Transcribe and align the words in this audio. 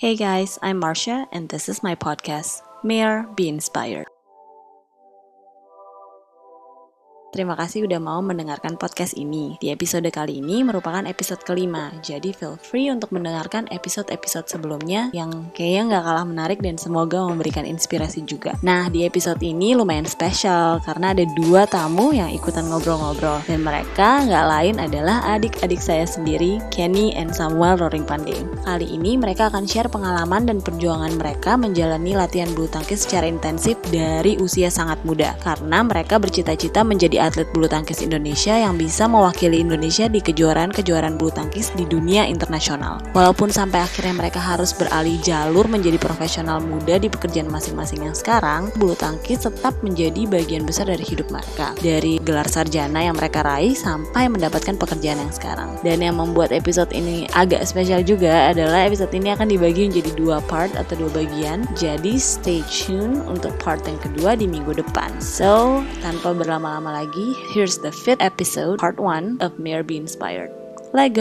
Hey 0.00 0.16
guys, 0.16 0.58
I'm 0.62 0.78
Marcia 0.78 1.28
and 1.30 1.50
this 1.50 1.68
is 1.68 1.82
my 1.82 1.94
podcast, 1.94 2.62
Mayor 2.82 3.26
Be 3.36 3.50
Inspired. 3.50 4.06
Terima 7.30 7.54
kasih 7.54 7.86
udah 7.86 8.02
mau 8.02 8.18
mendengarkan 8.18 8.74
podcast 8.74 9.14
ini. 9.14 9.54
Di 9.62 9.70
episode 9.70 10.10
kali 10.10 10.42
ini 10.42 10.66
merupakan 10.66 11.06
episode 11.06 11.38
kelima, 11.46 11.94
jadi 12.02 12.34
feel 12.34 12.58
free 12.58 12.90
untuk 12.90 13.14
mendengarkan 13.14 13.70
episode-episode 13.70 14.50
sebelumnya 14.50 15.14
yang 15.14 15.46
kayaknya 15.54 15.94
nggak 15.94 16.04
kalah 16.10 16.26
menarik 16.26 16.58
dan 16.58 16.74
semoga 16.74 17.22
memberikan 17.22 17.62
inspirasi 17.62 18.26
juga. 18.26 18.58
Nah, 18.66 18.90
di 18.90 19.06
episode 19.06 19.38
ini 19.46 19.78
lumayan 19.78 20.10
spesial 20.10 20.82
karena 20.82 21.14
ada 21.14 21.22
dua 21.38 21.70
tamu 21.70 22.10
yang 22.10 22.34
ikutan 22.34 22.66
ngobrol-ngobrol 22.66 23.46
dan 23.46 23.62
mereka 23.62 24.26
nggak 24.26 24.46
lain 24.50 24.76
adalah 24.82 25.22
adik-adik 25.30 25.78
saya 25.78 26.10
sendiri, 26.10 26.58
Kenny 26.74 27.14
and 27.14 27.30
Samuel 27.30 27.78
Roring 27.78 28.10
Pandey. 28.10 28.42
Kali 28.66 28.90
ini 28.90 29.14
mereka 29.14 29.54
akan 29.54 29.70
share 29.70 29.86
pengalaman 29.86 30.50
dan 30.50 30.58
perjuangan 30.58 31.14
mereka 31.14 31.54
menjalani 31.54 32.18
latihan 32.18 32.50
bulu 32.58 32.66
tangkis 32.66 33.06
secara 33.06 33.30
intensif 33.30 33.78
dari 33.94 34.34
usia 34.42 34.66
sangat 34.66 34.98
muda 35.06 35.38
karena 35.46 35.86
mereka 35.86 36.18
bercita-cita 36.18 36.82
menjadi 36.82 37.19
atlet 37.20 37.46
bulu 37.52 37.68
tangkis 37.68 38.00
Indonesia 38.00 38.56
yang 38.56 38.80
bisa 38.80 39.04
mewakili 39.04 39.60
Indonesia 39.60 40.08
di 40.08 40.24
kejuaraan-kejuaraan 40.24 41.20
bulu 41.20 41.30
tangkis 41.30 41.70
di 41.76 41.84
dunia 41.84 42.24
internasional. 42.24 43.04
Walaupun 43.12 43.52
sampai 43.52 43.84
akhirnya 43.84 44.16
mereka 44.16 44.40
harus 44.40 44.72
beralih 44.72 45.20
jalur 45.20 45.68
menjadi 45.68 46.00
profesional 46.00 46.64
muda 46.64 46.96
di 46.96 47.12
pekerjaan 47.12 47.52
masing-masing 47.52 48.08
yang 48.08 48.16
sekarang, 48.16 48.72
bulu 48.80 48.96
tangkis 48.96 49.44
tetap 49.44 49.76
menjadi 49.82 50.24
bagian 50.30 50.64
besar 50.64 50.86
dari 50.86 51.02
hidup 51.02 51.26
mereka. 51.34 51.74
Dari 51.82 52.22
gelar 52.22 52.46
sarjana 52.46 53.02
yang 53.02 53.18
mereka 53.18 53.42
raih 53.42 53.74
sampai 53.74 54.30
mendapatkan 54.30 54.78
pekerjaan 54.78 55.18
yang 55.18 55.34
sekarang. 55.34 55.74
Dan 55.82 56.00
yang 56.00 56.16
membuat 56.16 56.54
episode 56.54 56.94
ini 56.94 57.26
agak 57.34 57.66
spesial 57.66 58.06
juga 58.06 58.54
adalah 58.54 58.86
episode 58.86 59.10
ini 59.10 59.34
akan 59.34 59.50
dibagi 59.50 59.90
menjadi 59.90 60.10
dua 60.14 60.38
part 60.46 60.70
atau 60.78 60.94
dua 60.94 61.10
bagian. 61.10 61.66
Jadi 61.74 62.14
stay 62.22 62.62
tune 62.70 63.18
untuk 63.26 63.50
part 63.58 63.82
yang 63.82 63.98
kedua 63.98 64.38
di 64.38 64.46
minggu 64.46 64.78
depan. 64.78 65.10
So, 65.18 65.82
tanpa 65.98 66.30
berlama-lama 66.30 67.02
lagi, 67.02 67.09
lagi, 67.10 67.34
here's 67.50 67.78
the 67.78 67.90
fifth 67.90 68.22
episode, 68.22 68.78
part 68.78 69.02
1 69.02 69.42
of 69.42 69.58
Mayor 69.58 69.82
Be 69.82 69.98
Inspired. 69.98 70.54
Let 70.94 71.14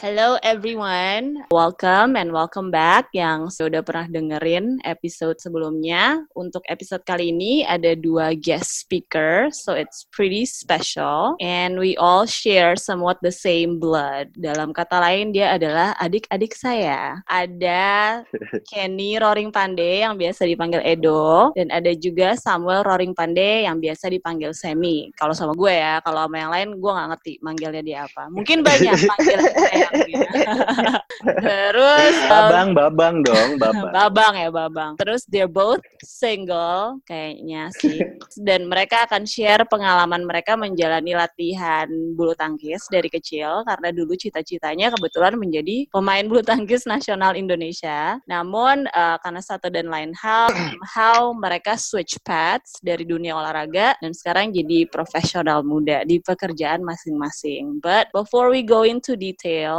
Hello 0.00 0.40
everyone, 0.40 1.44
welcome 1.52 2.16
and 2.16 2.32
welcome 2.32 2.72
back 2.72 3.12
yang 3.12 3.52
sudah 3.52 3.84
pernah 3.84 4.08
dengerin 4.08 4.80
episode 4.80 5.36
sebelumnya. 5.36 6.24
Untuk 6.32 6.64
episode 6.72 7.04
kali 7.04 7.28
ini 7.28 7.68
ada 7.68 7.92
dua 7.92 8.32
guest 8.32 8.80
speaker, 8.80 9.52
so 9.52 9.76
it's 9.76 10.08
pretty 10.08 10.48
special. 10.48 11.36
And 11.36 11.76
we 11.76 12.00
all 12.00 12.24
share 12.24 12.80
somewhat 12.80 13.20
the 13.20 13.28
same 13.28 13.76
blood. 13.76 14.32
Dalam 14.40 14.72
kata 14.72 15.04
lain 15.04 15.36
dia 15.36 15.60
adalah 15.60 15.92
adik-adik 16.00 16.56
saya. 16.56 17.20
Ada 17.28 18.24
Kenny 18.72 19.20
Roring 19.20 19.52
Pandey 19.52 20.00
yang 20.00 20.16
biasa 20.16 20.48
dipanggil 20.48 20.80
Edo, 20.80 21.52
dan 21.52 21.68
ada 21.68 21.92
juga 21.92 22.40
Samuel 22.40 22.88
Roring 22.88 23.12
Pandey 23.12 23.68
yang 23.68 23.76
biasa 23.76 24.08
dipanggil 24.08 24.56
Semi. 24.56 25.12
Kalau 25.12 25.36
sama 25.36 25.52
gue 25.52 25.76
ya, 25.76 26.00
kalau 26.00 26.24
sama 26.24 26.40
yang 26.40 26.52
lain 26.56 26.68
gue 26.80 26.88
nggak 26.88 27.08
ngerti 27.12 27.32
manggilnya 27.44 27.82
dia 27.84 27.98
apa. 28.08 28.32
Mungkin 28.32 28.64
banyak 28.64 28.96
panggilan 29.12 29.44
saya 29.60 29.89
Terus 31.46 32.14
babang, 32.30 32.72
um, 32.72 32.76
babang 32.76 33.14
dong, 33.26 33.50
babang. 33.62 33.92
babang 33.92 34.34
ya, 34.38 34.48
babang. 34.48 34.92
Terus 34.96 35.22
they're 35.28 35.50
both 35.50 35.82
single 36.02 37.02
kayaknya 37.04 37.68
sih. 37.76 38.00
Dan 38.46 38.70
mereka 38.70 39.04
akan 39.04 39.26
share 39.28 39.66
pengalaman 39.68 40.24
mereka 40.24 40.56
menjalani 40.56 41.12
latihan 41.12 41.88
bulu 42.14 42.32
tangkis 42.32 42.86
dari 42.88 43.10
kecil 43.10 43.66
karena 43.66 43.92
dulu 43.92 44.16
cita-citanya 44.16 44.94
kebetulan 44.94 45.36
menjadi 45.36 45.90
pemain 45.92 46.24
bulu 46.24 46.40
tangkis 46.40 46.86
nasional 46.88 47.36
Indonesia. 47.36 48.16
Namun 48.24 48.88
uh, 48.90 49.16
karena 49.20 49.42
satu 49.42 49.68
dan 49.68 49.90
lain 49.92 50.14
hal, 50.16 50.48
how 50.96 51.34
mereka 51.36 51.76
switch 51.76 52.16
paths 52.24 52.78
dari 52.80 53.04
dunia 53.04 53.36
olahraga 53.36 53.98
dan 54.00 54.12
sekarang 54.16 54.54
jadi 54.54 54.88
profesional 54.88 55.60
muda 55.66 56.02
di 56.06 56.22
pekerjaan 56.22 56.80
masing-masing. 56.80 57.82
But 57.82 58.08
before 58.14 58.48
we 58.48 58.64
go 58.64 58.86
into 58.86 59.18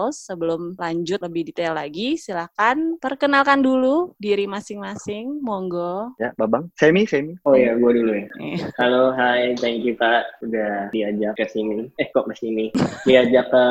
details, 0.01 0.25
sebelum 0.25 0.73
lanjut 0.81 1.19
lebih 1.21 1.53
detail 1.53 1.77
lagi, 1.77 2.17
silahkan 2.17 2.97
perkenalkan 2.97 3.61
dulu 3.61 4.17
diri 4.17 4.49
masing-masing. 4.49 5.43
Monggo. 5.45 6.17
Ya, 6.17 6.33
Babang. 6.41 6.73
Semi, 6.73 7.05
Semi. 7.05 7.37
Oh 7.45 7.53
ya, 7.53 7.77
gue 7.77 7.91
dulu 7.93 8.11
ya. 8.17 8.25
Iya. 8.41 8.65
Halo, 8.81 9.13
hai. 9.13 9.53
Thank 9.61 9.85
you, 9.85 9.93
Pak. 9.93 10.41
Udah 10.41 10.89
diajak 10.89 11.37
ke 11.37 11.45
sini. 11.45 11.93
Eh, 12.01 12.09
kok 12.09 12.25
ke 12.25 12.33
sini? 12.33 12.73
Diajak 13.05 13.53
ke 13.53 13.65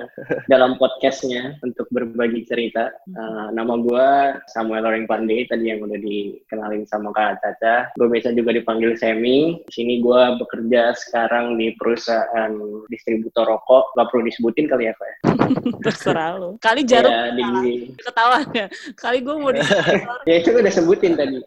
dalam 0.52 0.80
podcastnya 0.80 1.60
untuk 1.60 1.84
berbagi 1.92 2.48
cerita. 2.48 2.88
Uh, 3.12 3.52
nama 3.52 3.76
gue 3.76 4.08
Samuel 4.52 4.88
Loring 4.88 5.08
Pandey, 5.10 5.44
tadi 5.44 5.68
yang 5.68 5.84
udah 5.84 5.98
dikenalin 6.00 6.88
sama 6.88 7.12
Kak 7.12 7.42
Caca. 7.44 7.92
Gue 8.00 8.08
biasa 8.08 8.32
juga 8.32 8.56
dipanggil 8.56 8.96
Semi. 8.96 9.60
Di 9.68 9.72
sini 9.72 10.00
gue 10.00 10.22
bekerja 10.40 10.96
sekarang 10.96 11.60
di 11.60 11.76
perusahaan 11.76 12.52
distributor 12.88 13.44
rokok. 13.44 13.92
Gak 13.98 14.08
perlu 14.08 14.24
disebutin 14.24 14.68
kali 14.70 14.88
ya, 14.88 14.94
Pak 14.96 15.06
ya? 15.06 15.16
terserah 15.84 16.38
lu. 16.38 16.50
Kali 16.62 16.82
jarum 16.86 17.10
ya, 17.10 17.32
di... 17.34 17.90
ketawa 17.98 18.42
ya. 18.54 18.66
Kali 18.94 19.18
gue 19.22 19.34
mau 19.36 19.50
di 19.52 19.60
Ya 20.30 20.34
itu 20.42 20.48
gue 20.54 20.62
udah 20.62 20.74
sebutin 20.74 21.14
tadi. 21.18 21.38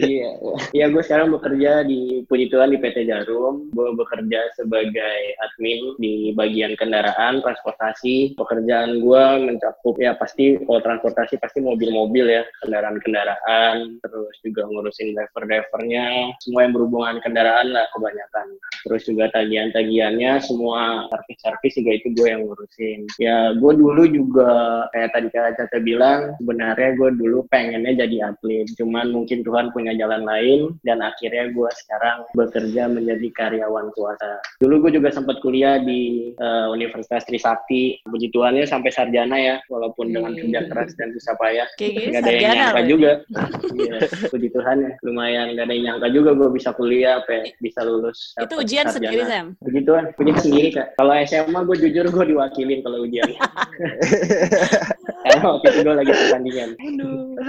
iya. 0.00 0.30
Iya 0.72 0.86
gue 0.92 1.02
sekarang 1.04 1.32
bekerja 1.32 1.84
di 1.86 2.24
Puji 2.28 2.52
Tuhan 2.52 2.72
di 2.72 2.78
PT 2.80 3.08
Jarum. 3.08 3.72
Gue 3.72 3.88
bekerja 3.96 4.40
sebagai 4.56 5.18
admin 5.40 5.96
di 5.98 6.32
bagian 6.36 6.76
kendaraan, 6.76 7.40
transportasi. 7.40 8.36
Pekerjaan 8.36 9.00
gue 9.00 9.22
mencakup 9.48 9.96
ya 10.00 10.16
pasti 10.16 10.60
kalau 10.64 10.80
transportasi 10.80 11.36
pasti 11.40 11.58
mobil-mobil 11.60 12.28
ya, 12.28 12.42
kendaraan-kendaraan, 12.64 14.00
terus 14.00 14.34
juga 14.40 14.66
ngurusin 14.68 15.14
driver-drivernya, 15.16 16.36
semua 16.40 16.66
yang 16.66 16.72
berhubungan 16.74 17.16
kendaraan 17.20 17.72
lah 17.72 17.86
kebanyakan. 17.92 18.46
Terus 18.82 19.02
juga 19.06 19.30
tagihan-tagihannya, 19.30 20.42
semua 20.42 21.06
servis-servis 21.10 21.74
juga 21.78 21.90
itu 21.96 22.08
gue 22.16 22.28
yang 22.28 22.42
ngurusin. 22.46 23.00
Ya, 23.22 23.54
gue 23.54 23.72
dulu 23.78 24.02
juga 24.10 24.50
kayak 24.90 25.14
tadi 25.14 25.28
Kak 25.30 25.54
Caca 25.54 25.78
bilang, 25.78 26.34
sebenarnya 26.42 26.90
gue 26.98 27.10
dulu 27.14 27.46
pengennya 27.46 27.94
jadi 27.94 28.34
atlet. 28.34 28.66
Cuman 28.74 29.14
mungkin 29.14 29.46
Tuhan 29.46 29.70
punya 29.70 29.94
jalan 29.94 30.26
lain, 30.26 30.74
dan 30.82 30.98
akhirnya 30.98 31.54
gue 31.54 31.70
sekarang 31.86 32.26
bekerja 32.34 32.90
menjadi 32.90 33.28
karyawan 33.30 33.94
swasta. 33.94 34.42
Dulu 34.58 34.88
gue 34.88 34.98
juga 34.98 35.14
sempat 35.14 35.38
kuliah 35.38 35.78
di 35.78 36.34
uh, 36.42 36.74
Universitas 36.74 37.22
Trisakti. 37.22 38.02
Puji 38.02 38.34
Tuhannya 38.34 38.66
sampai 38.66 38.90
sarjana 38.90 39.38
ya, 39.38 39.56
walaupun 39.70 40.10
dengan 40.10 40.34
kerja 40.34 40.66
keras 40.66 40.90
dan 40.98 41.14
susah 41.14 41.38
payah. 41.38 41.68
Gak 41.78 42.26
ada 42.26 42.30
yang 42.34 42.56
nyangka 42.58 42.82
juga. 42.90 43.12
Iya, 43.72 44.04
puji 44.28 44.52
Tuhan 44.52 44.84
ya. 44.84 44.90
Lumayan 45.00 45.56
gak 45.56 45.64
ada 45.64 45.72
yang 45.72 45.84
nyangka 45.94 46.08
juga 46.12 46.30
gue 46.36 46.48
bisa 46.52 46.76
kuliah, 46.76 47.22
apa 47.24 47.48
bisa 47.62 47.80
lulus. 47.86 48.36
Itu 48.36 48.60
ujian 48.60 48.90
sarjana. 48.90 48.94
sendiri, 49.08 49.22
Sam? 49.24 49.46
Puji 49.62 49.80
Tuhan, 49.86 50.04
puji 50.12 50.32
sendiri, 50.42 50.68
Kak. 50.76 50.86
Kalau 50.98 51.12
SMA 51.24 51.60
gue 51.64 51.76
jujur 51.88 52.04
gue 52.12 52.24
diwakilin 52.34 52.80
kalau 52.84 53.01
ujian. 53.04 53.30
Karena 55.22 55.44
waktu 55.54 55.66
itu 55.70 55.80
gue 55.86 55.94
lagi 55.94 56.12
pertandingan. 56.12 56.70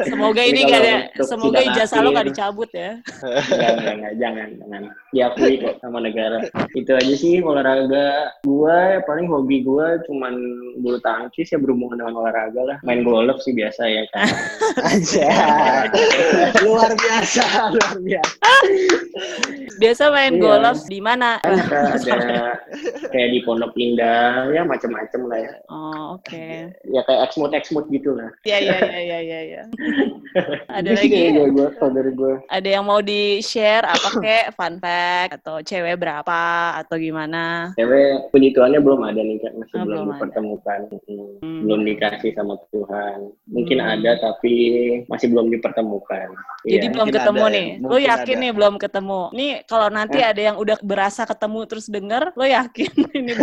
Semoga 0.05 0.41
ini 0.45 0.59
gak 0.69 0.81
ada, 0.85 0.95
semoga 1.25 1.59
ijazah 1.61 1.99
lo 2.05 2.09
gak 2.13 2.27
dicabut 2.29 2.69
ya. 2.69 3.01
Enggak, 3.25 3.93
enggak, 3.97 4.13
jangan, 4.21 4.49
jangan. 4.61 4.83
Diakui 5.13 5.53
kok 5.61 5.75
sama 5.81 5.97
negara. 6.01 6.39
Itu 6.77 6.91
aja 6.93 7.15
sih 7.17 7.41
olahraga. 7.41 8.29
Gue 8.45 9.01
paling 9.09 9.25
hobi 9.25 9.65
gue 9.65 9.87
cuman 10.05 10.33
bulu 10.85 11.01
tangkis 11.01 11.49
ya 11.49 11.57
berhubungan 11.57 12.05
dengan 12.05 12.21
olahraga 12.21 12.61
lah. 12.61 12.77
Main 12.85 13.01
golf 13.01 13.41
sih 13.41 13.53
biasa 13.57 13.81
ya 13.89 14.03
kan. 14.13 14.27
Aja. 14.93 15.29
luar 16.61 16.93
biasa, 16.93 17.45
luar 17.73 17.97
biasa. 18.01 18.35
Biasa 19.83 20.15
main 20.15 20.39
iya. 20.39 20.43
golf 20.47 20.79
di 20.87 20.99
mana? 21.03 21.43
Ada 21.43 22.55
kayak 23.11 23.29
di 23.35 23.39
Pondok 23.43 23.75
Indah, 23.75 24.47
ya 24.55 24.63
macam-macam 24.63 25.21
lah 25.27 25.39
ya. 25.43 25.53
Oh, 25.67 26.15
oke. 26.15 26.23
Okay. 26.23 26.71
Ya 26.87 27.03
kayak 27.03 27.27
Exmut 27.27 27.51
Exmut 27.51 27.85
gitu 27.91 28.15
lah. 28.15 28.31
Iya, 28.47 28.57
iya, 28.63 28.77
iya, 28.79 29.19
iya, 29.19 29.39
iya. 29.43 29.63
Ya. 30.33 30.41
ada 30.65 30.97
lagi? 30.97 31.29
Gue, 31.29 31.45
gue, 31.53 31.67
saudara 31.77 32.09
gue. 32.09 32.33
Ada 32.49 32.69
yang 32.79 32.89
mau 32.89 33.05
di-share 33.05 33.85
apa 33.85 34.17
kayak 34.17 34.57
fun 34.57 34.81
fact 34.81 35.37
atau 35.37 35.61
cewek 35.61 36.01
berapa 36.01 36.41
atau 36.81 36.97
gimana? 36.97 37.69
Cewek 37.77 38.33
puji 38.33 38.49
Tuhannya 38.57 38.81
belum 38.81 39.05
ada 39.05 39.21
nih 39.21 39.37
kan, 39.45 39.53
masih 39.61 39.77
oh, 39.77 39.85
belum 39.85 40.03
dipertemukan. 40.15 40.79
Hmm. 41.45 41.61
Belum 41.69 41.81
dikasih 41.85 42.33
sama 42.33 42.57
Tuhan. 42.73 43.29
Mungkin 43.45 43.77
hmm. 43.77 43.93
ada 43.93 44.11
tapi 44.25 44.55
masih 45.05 45.29
belum 45.29 45.53
dipertemukan. 45.53 46.33
Jadi 46.65 46.87
ya. 46.89 46.93
belum 46.97 47.07
ketemu 47.13 47.45
nih. 47.53 47.67
Lo 47.85 47.97
yakin 48.01 48.37
ada. 48.39 48.43
nih 48.47 48.51
belum 48.57 48.75
ketemu? 48.81 49.21
Nih 49.37 49.51
kalau 49.73 49.89
nanti 49.89 50.21
eh? 50.21 50.29
ada 50.29 50.41
yang 50.53 50.57
udah 50.61 50.77
berasa 50.85 51.25
ketemu 51.25 51.59
terus 51.65 51.89
denger, 51.89 52.29
lo 52.37 52.45
yakin 52.45 52.93
ini 53.17 53.33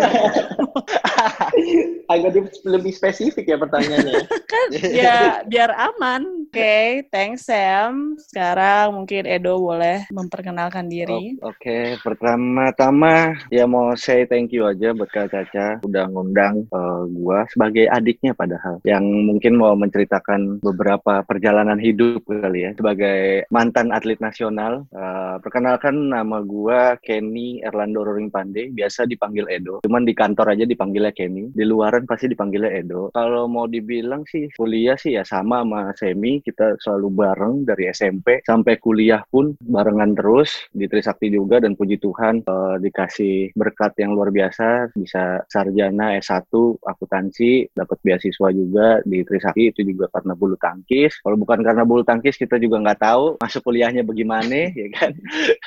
Agak 2.07 2.39
lebih 2.63 2.93
spesifik 2.95 3.51
ya 3.51 3.59
pertanyaannya. 3.59 4.23
kan 4.53 4.69
ya 4.79 5.43
biar 5.43 5.75
aman. 5.75 6.47
okay, 6.51 7.07
thanks 7.15 7.47
Sam. 7.47 8.19
Sekarang 8.19 8.95
mungkin 8.95 9.27
Edo 9.27 9.59
boleh 9.59 10.07
memperkenalkan 10.11 10.91
diri. 10.91 11.39
Oke, 11.43 11.95
pertama-tama 12.03 13.39
ya 13.55 13.67
mau 13.67 13.95
say 13.95 14.27
thank 14.27 14.51
you 14.51 14.67
aja 14.67 14.91
buat 14.91 15.11
Kak 15.11 15.31
Caca 15.31 15.79
udah 15.87 16.05
ngundang 16.11 16.67
eh, 16.67 17.03
gua 17.15 17.47
sebagai 17.51 17.87
adiknya 17.87 18.35
padahal 18.35 18.83
yang 18.83 19.03
mungkin 19.03 19.59
mau 19.59 19.79
menceritakan 19.79 20.59
beberapa 20.63 21.23
perjalanan 21.23 21.79
hidup 21.79 22.27
kali 22.27 22.67
ya 22.67 22.71
sebagai 22.75 23.47
mantan 23.55 23.95
atlet 23.95 24.19
nasional. 24.19 24.87
Eh, 24.91 25.37
perkenalkan 25.43 26.10
nama 26.11 26.43
gua 26.43 26.99
Kenny 26.99 27.63
Erlando 27.63 28.03
Roring 28.03 28.35
Pandey, 28.35 28.75
biasa 28.75 29.07
dipanggil 29.07 29.47
Edo. 29.47 29.81
Cuman 29.87 30.03
di 30.03 30.13
kantor 30.13 30.59
aja 30.59 30.67
dipanggilnya 30.67 31.15
Kenny, 31.15 31.55
di 31.55 31.65
luaran 31.65 32.05
pasti 32.05 32.27
dipanggilnya 32.27 32.75
Edo. 32.75 33.15
Kalau 33.15 33.47
mau 33.47 33.71
dibilang 33.71 34.27
sih 34.27 34.51
kuliah 34.59 34.99
sih 34.99 35.15
ya 35.15 35.23
sama 35.23 35.61
sama 35.61 35.93
Semi, 35.93 36.41
kita 36.41 36.81
selalu 36.81 37.09
bareng 37.13 37.55
dari 37.69 37.93
SMP 37.93 38.41
sampai 38.49 38.81
kuliah 38.81 39.21
pun 39.29 39.53
barengan 39.61 40.17
terus. 40.17 40.67
Di 40.73 40.89
Trisakti 40.89 41.29
juga 41.29 41.61
dan 41.61 41.77
puji 41.77 42.01
Tuhan 42.01 42.41
eh, 42.41 42.77
dikasih 42.81 43.53
berkat 43.53 43.93
yang 44.01 44.17
luar 44.17 44.33
biasa. 44.33 44.97
Bisa 44.97 45.45
sarjana 45.53 46.17
S1 46.17 46.49
akuntansi 46.81 47.77
dapat 47.77 47.99
beasiswa 48.01 48.49
juga 48.51 49.05
di 49.05 49.21
Trisakti. 49.21 49.69
Itu 49.69 49.85
juga 49.85 50.09
karena 50.09 50.33
bulu 50.33 50.57
tangkis. 50.57 51.21
Kalau 51.21 51.37
bukan 51.37 51.61
karena 51.61 51.85
bulu 51.85 52.03
tangkis 52.03 52.41
kita 52.41 52.57
juga 52.57 52.81
nggak 52.81 53.01
tahu 53.05 53.25
masuk 53.45 53.61
kuliahnya 53.61 54.03
bagaimana 54.03 54.73
ya 54.73 54.89
kan? 54.97 55.13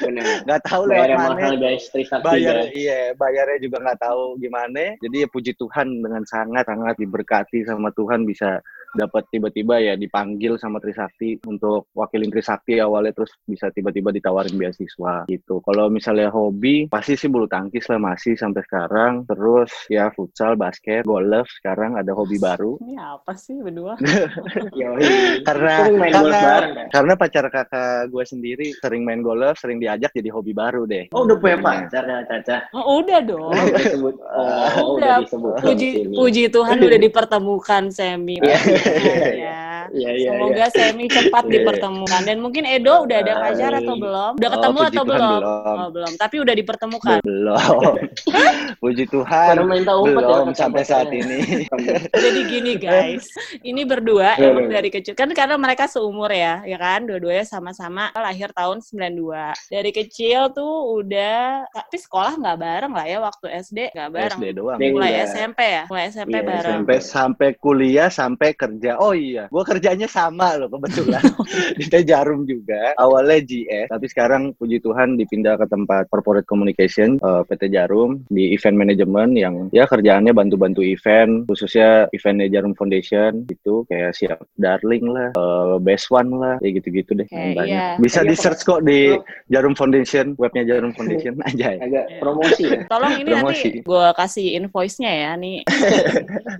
Benar. 0.01 0.32
Nggak 0.45 0.61
tahu 0.65 0.81
lewat 0.89 1.07
Bayarnya 1.07 1.17
mana 1.17 1.35
mahal 1.37 1.55
guys, 1.61 1.83
Trisakti 1.93 2.25
bayar 2.25 2.55
guys. 2.65 2.71
iya 2.73 2.99
bayarnya 3.13 3.57
juga 3.61 3.77
nggak 3.85 3.99
tahu 4.01 4.23
gimana 4.41 4.83
jadi 4.99 5.15
ya 5.23 5.27
puji 5.29 5.51
Tuhan 5.55 5.87
dengan 6.01 6.23
sangat 6.25 6.65
sangat 6.65 6.95
diberkati 6.97 7.61
sama 7.65 7.89
Tuhan 7.93 8.25
bisa 8.25 8.57
dapat 8.93 9.25
tiba-tiba 9.33 9.81
ya 9.81 9.93
dipanggil 9.97 10.55
sama 10.61 10.77
Trisakti 10.77 11.41
untuk 11.49 11.89
wakilin 11.97 12.29
Trisakti 12.29 12.77
awalnya 12.77 13.13
terus 13.13 13.33
bisa 13.45 13.73
tiba-tiba 13.73 14.13
ditawarin 14.13 14.53
beasiswa 14.55 15.25
gitu. 15.27 15.59
Kalau 15.65 15.89
misalnya 15.89 16.29
hobi 16.29 16.85
pasti 16.87 17.17
sih 17.17 17.29
bulu 17.29 17.49
tangkis 17.49 17.89
lah 17.89 17.99
masih 17.99 18.37
sampai 18.37 18.61
sekarang. 18.65 19.25
Terus 19.25 19.71
ya 19.89 20.13
futsal, 20.13 20.55
basket, 20.55 21.03
golf 21.03 21.49
sekarang 21.59 21.97
ada 21.97 22.13
hobi 22.13 22.37
baru. 22.37 22.77
Ini 22.85 22.95
apa 23.01 23.33
sih 23.33 23.57
berdua? 23.59 23.97
Yoi. 24.81 25.41
Karena 25.41 25.73
karena 25.89 26.39
bareng 26.39 26.73
karena 26.93 27.13
pacar 27.17 27.45
kakak 27.49 28.13
gue 28.13 28.23
sendiri 28.25 28.67
sering 28.77 29.03
main 29.03 29.25
golf, 29.25 29.57
sering 29.57 29.81
diajak 29.81 30.13
jadi 30.13 30.29
hobi 30.29 30.53
baru 30.53 30.85
deh. 30.85 31.09
Oh 31.11 31.25
udah 31.25 31.37
punya 31.41 31.57
pacar 31.59 32.03
ya 32.05 32.19
Caca? 32.29 32.57
Oh, 32.73 33.01
udah 33.01 33.19
dong. 33.25 33.53
Oh, 33.53 33.65
udah 33.65 33.81
disebut. 33.81 34.15
Oh, 34.33 34.97
Udah. 34.97 35.21
udah 35.21 35.25
disebut. 35.25 35.53
Puji 35.61 35.89
puji 36.15 36.43
Tuhan 36.49 36.77
udah 36.81 36.99
dipertemukan 36.99 37.93
Semi. 37.93 38.41
Iya. 38.85 39.62
Ya. 39.89 39.91
Iya, 39.93 40.11
iya, 40.13 40.29
Semoga 40.31 40.65
Semi 40.69 41.05
cepat 41.05 41.43
Iya, 41.43 41.49
iya. 41.49 41.53
dipertemukan 41.55 42.21
dan 42.23 42.37
mungkin 42.39 42.63
Edo 42.63 42.95
udah 43.03 43.17
ada 43.19 43.33
pacar 43.39 43.71
atau 43.75 43.95
belum? 43.95 44.31
Udah 44.35 44.47
Oh, 44.47 44.53
ketemu 44.53 44.77
puji 44.77 44.87
atau 44.87 45.03
Tuhan, 45.03 45.19
belum? 45.19 45.33
belum. 45.33 45.75
Oh, 45.75 45.89
belum. 45.89 46.11
Tapi 46.15 46.35
udah 46.39 46.55
dipertemukan. 46.55 47.17
Belum. 47.21 47.93
Puji 48.83 49.03
Tuhan. 49.07 49.53
Ya, 49.53 49.63
Belum 49.63 50.15
kata 50.15 50.53
sampai 50.53 50.83
saat 50.83 51.09
ini. 51.09 51.67
Jadi 52.23 52.39
gini 52.45 52.73
guys, 52.75 53.25
ini 53.61 53.81
berdua 53.83 54.35
Iya, 54.35 54.49
emang 54.49 54.67
iya. 54.67 54.73
dari 54.77 54.89
kecil 54.89 55.13
kan 55.13 55.29
karena 55.31 55.55
mereka 55.55 55.85
seumur 55.85 56.29
ya, 56.29 56.61
ya 56.63 56.77
kan, 56.77 57.03
dua-duanya 57.03 57.43
sama-sama 57.43 58.11
lahir 58.13 58.49
tahun 58.51 58.79
92. 58.79 59.53
Dari 59.69 59.91
kecil 59.91 60.51
tuh 60.51 60.73
udah, 60.97 61.65
tapi 61.69 61.95
sekolah 61.95 62.35
nggak 62.35 62.57
bareng 62.57 62.93
lah 62.93 63.05
ya 63.05 63.17
waktu 63.19 63.45
SD 63.61 63.93
nggak 63.93 64.11
bareng. 64.11 64.39
SD 64.39 64.47
doang. 64.53 64.79
Mulai. 64.79 65.25
SMP 65.25 65.59
ya, 65.61 65.83
mulai 65.87 66.05
SMP 66.09 66.35
Iya, 66.35 66.43
bareng. 66.43 66.73
sampai 66.77 66.97
sampai 66.99 67.49
kuliah 67.55 68.09
sampai 68.09 68.49
kerja 68.53 68.97
oh 68.97 69.13
iya 69.13 69.47
gua 69.47 69.63
kerjanya 69.73 70.07
sama 70.07 70.55
loh 70.61 70.69
kebetulan 70.69 71.23
di 71.81 71.85
Teh 71.89 72.05
Jarum 72.05 72.45
juga 72.45 72.93
awalnya 73.01 73.41
GS 73.41 73.89
tapi 73.89 74.05
sekarang 74.07 74.53
puji 74.61 74.79
Tuhan 74.79 75.17
dipindah 75.17 75.57
ke 75.57 75.65
tempat 75.67 76.07
corporate 76.13 76.45
communication 76.45 77.17
eh, 77.17 77.43
PT 77.49 77.73
Jarum 77.73 78.21
di 78.29 78.53
event 78.53 78.77
management 78.77 79.33
yang 79.33 79.55
ya 79.73 79.89
kerjaannya 79.89 80.31
bantu-bantu 80.31 80.85
event 80.85 81.49
khususnya 81.49 82.05
eventnya 82.13 82.47
Jarum 82.53 82.77
Foundation 82.77 83.49
itu 83.49 83.83
kayak 83.89 84.13
siap 84.13 84.45
darling 84.61 85.09
lah 85.09 85.33
eh, 85.33 85.75
best 85.81 86.13
one 86.13 86.29
lah 86.37 86.55
ya 86.61 86.69
gitu-gitu 86.69 87.17
deh 87.17 87.27
yang 87.33 87.57
banyak 87.57 87.73
iya. 87.73 87.97
bisa 87.97 88.21
di 88.21 88.37
search 88.37 88.61
kok 88.63 88.85
di 88.85 89.17
Jarum 89.49 89.73
Foundation 89.73 90.37
webnya 90.37 90.63
Jarum 90.69 90.93
Foundation 90.93 91.41
aja 91.49 91.73
Agak 91.81 92.03
Iya. 92.13 92.19
promosi 92.21 92.63
ya. 92.63 92.79
Tolong 92.91 93.13
ini 93.17 93.31
Promosi. 93.31 93.67
nanti 93.69 93.79
gue 93.81 94.05
kasih 94.15 94.47
invoice-nya 94.61 95.11
ya 95.11 95.31
nih 95.39 95.57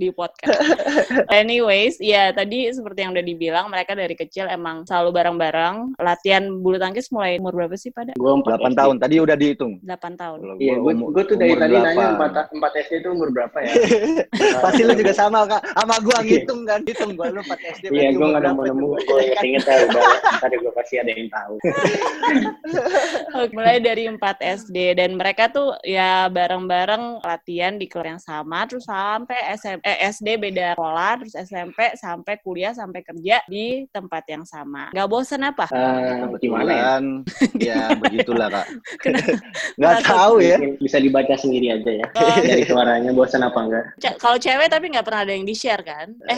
di 0.02 0.08
podcast. 0.14 0.60
Anyways, 1.30 2.00
ya 2.02 2.34
tadi 2.34 2.70
seperti 2.72 3.03
yang 3.04 3.12
udah 3.12 3.26
dibilang 3.26 3.66
mereka 3.68 3.94
dari 3.94 4.16
kecil 4.16 4.48
emang 4.48 4.88
selalu 4.88 5.12
bareng-bareng. 5.12 6.00
Latihan 6.00 6.48
bulu 6.64 6.80
tangkis 6.80 7.12
mulai 7.12 7.38
umur 7.38 7.54
berapa 7.54 7.76
sih 7.76 7.92
pada? 7.92 8.16
Gue 8.16 8.32
8 8.32 8.74
tahun 8.74 8.96
tadi 9.04 9.20
udah 9.20 9.36
dihitung 9.36 9.84
8 9.84 10.16
tahun. 10.16 10.38
Iya, 10.64 10.80
gua 10.80 10.94
gue 10.96 11.10
gue 11.12 11.24
tuh 11.28 11.38
dari 11.38 11.54
tadi 11.60 11.76
nanya 11.76 11.92
delapan. 11.92 12.16
empat 12.16 12.48
empat 12.56 12.72
SD 12.88 12.94
itu 13.04 13.10
umur 13.12 13.30
berapa 13.36 13.58
ya? 13.60 13.74
Pasti 14.64 14.82
lu 14.88 14.94
juga 14.96 15.14
sama 15.14 15.44
kak, 15.44 15.62
sama 15.76 15.96
gua 16.00 16.18
ngitung 16.24 16.62
kan, 16.64 16.80
hitung 16.88 17.12
gua 17.20 17.28
lu 17.34 17.42
4 17.44 17.76
SD. 17.82 17.86
Iya, 17.92 18.10
gue 18.16 18.28
nggak 18.32 18.42
berapa 18.48 18.62
nemu? 18.72 18.88
Gue 19.04 19.22
inget 19.44 19.64
ya 19.68 19.76
udah. 19.90 20.04
Ntar 20.40 20.52
gue 20.56 20.74
pasti 20.78 20.96
ada 21.02 21.12
yang 21.12 21.28
tahu. 21.28 21.56
Mulai 23.58 23.78
dari 23.82 24.04
4 24.08 24.20
SD 24.64 24.78
dan 24.96 25.18
mereka 25.20 25.50
tuh 25.50 25.76
ya 25.82 26.30
bareng-bareng 26.32 27.26
latihan 27.26 27.76
di 27.76 27.90
klub 27.90 28.06
yang 28.06 28.22
sama 28.22 28.68
terus 28.70 28.86
sampai 28.86 29.58
SM, 29.58 29.80
eh, 29.82 29.98
SD 30.12 30.38
beda 30.38 30.76
sekolah 30.76 31.12
terus 31.24 31.36
SMP 31.40 31.80
sampai 31.96 32.34
kuliah 32.44 32.76
sampai 32.76 32.93
kerja 33.02 33.42
di 33.48 33.66
tempat 33.90 34.22
yang 34.28 34.44
sama. 34.44 34.92
Gak 34.92 35.08
bosen 35.08 35.42
apa? 35.42 35.66
Eh, 35.66 36.30
gimana 36.38 36.70
ya? 36.70 36.94
Ya 37.56 37.82
begitulah 38.02 38.52
kak. 38.52 38.68
Kenapa? 39.00 39.32
Nggak 39.80 39.94
Kenapa? 39.98 40.10
tahu 40.14 40.36
ya. 40.38 40.58
Bisa 40.78 40.98
dibaca 41.00 41.34
sendiri 41.34 41.68
aja 41.72 41.92
ya. 41.96 42.06
Oh. 42.14 42.38
Dari 42.38 42.64
suaranya 42.64 43.10
bosan 43.10 43.42
apa 43.42 43.58
enggak? 43.58 43.86
Ce- 43.98 44.18
Kalau 44.20 44.38
cewek 44.38 44.68
tapi 44.68 44.92
nggak 44.92 45.02
pernah 45.02 45.22
ada 45.24 45.34
yang 45.34 45.48
di 45.48 45.56
share 45.56 45.82
kan? 45.82 46.14
Eh, 46.28 46.38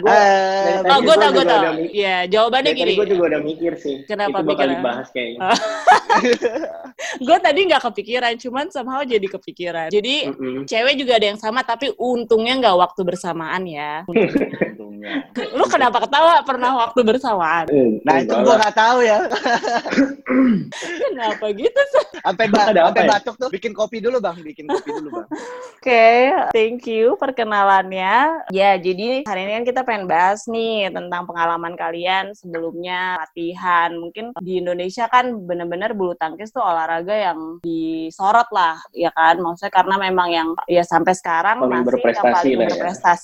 Gua- 0.00 0.12
Eh, 0.14 0.80
dari 0.80 0.88
oh 0.88 0.98
gue 0.98 1.06
gua 1.06 1.16
tau 1.18 1.30
gue 1.32 1.44
tau. 1.44 1.62
Iya 1.84 2.16
jawabannya 2.26 2.70
Dari 2.70 2.80
tadi 2.80 2.92
gini. 2.92 3.00
gue 3.00 3.08
juga 3.10 3.22
udah 3.28 3.40
mikir 3.42 3.72
sih. 3.76 3.96
Kenapa 4.04 4.38
itu 4.38 4.42
bakal 4.46 4.66
dibahas 4.70 5.08
kayaknya. 5.10 5.38
gue 7.16 7.38
tadi 7.38 7.60
nggak 7.66 7.82
kepikiran, 7.82 8.32
cuman 8.38 8.66
somehow 8.70 9.02
jadi 9.02 9.26
kepikiran. 9.26 9.88
Jadi 9.90 10.30
Mm-mm. 10.30 10.64
cewek 10.64 10.94
juga 10.96 11.18
ada 11.18 11.26
yang 11.26 11.40
sama 11.40 11.62
tapi 11.62 11.90
untungnya 11.96 12.54
nggak 12.58 12.76
waktu 12.76 13.00
bersamaan 13.34 13.62
ya. 13.66 13.92
untungnya. 14.06 15.12
Lu 15.58 15.64
kenapa 15.66 15.98
ketawa 16.06 16.40
pernah 16.46 16.70
waktu 16.86 17.00
bersamaan? 17.02 17.66
Eh, 17.66 17.98
Nah 18.06 18.22
itu 18.22 18.30
lah. 18.30 18.56
nggak 18.62 18.74
tahu 18.78 18.98
ya. 19.02 19.18
Kenapa 21.10 21.46
gitu 21.52 21.80
sih? 21.90 22.04
Sampai 22.22 22.46
ba 22.48 22.70
Ada 22.70 22.80
apa 22.86 22.94
sampai 22.94 23.04
ya? 23.04 23.10
batuk 23.18 23.34
tuh. 23.36 23.50
Bikin 23.50 23.72
kopi 23.74 23.98
dulu 23.98 24.16
bang, 24.22 24.36
bikin 24.40 24.64
kopi 24.70 24.90
dulu 25.02 25.08
bang. 25.20 25.28
Oke, 25.84 26.08
thank 26.54 26.86
you 26.88 27.18
perkenalannya. 27.20 28.46
Ya, 28.48 28.70
jadi 28.78 29.26
hari 29.26 29.40
ini 29.44 29.52
kan 29.60 29.64
kita 29.66 29.80
pengen 29.84 30.06
bahas 30.08 30.46
nih 30.48 30.88
tentang 30.88 31.26
pengalaman 31.28 31.74
kalian 31.76 32.32
sebelumnya 32.32 33.20
latihan. 33.20 33.92
Mungkin 33.98 34.32
di 34.40 34.62
Indonesia 34.62 35.10
kan 35.10 35.34
bener-bener 35.44 35.92
bulu 35.92 36.16
tangkis 36.16 36.54
tuh 36.54 36.64
olahraga 36.64 37.12
yang 37.12 37.60
disorot 37.60 38.48
lah, 38.54 38.80
ya 38.96 39.12
kan? 39.12 39.36
Maksudnya 39.42 39.72
karena 39.74 39.94
memang 40.00 40.28
yang 40.32 40.48
ya 40.70 40.82
sampai 40.86 41.12
sekarang 41.12 41.60
Paling 41.60 41.84
masih 41.84 41.86
berprestasi 41.90 42.22
yang 42.24 42.32
paling 42.32 42.56
lah 42.56 42.66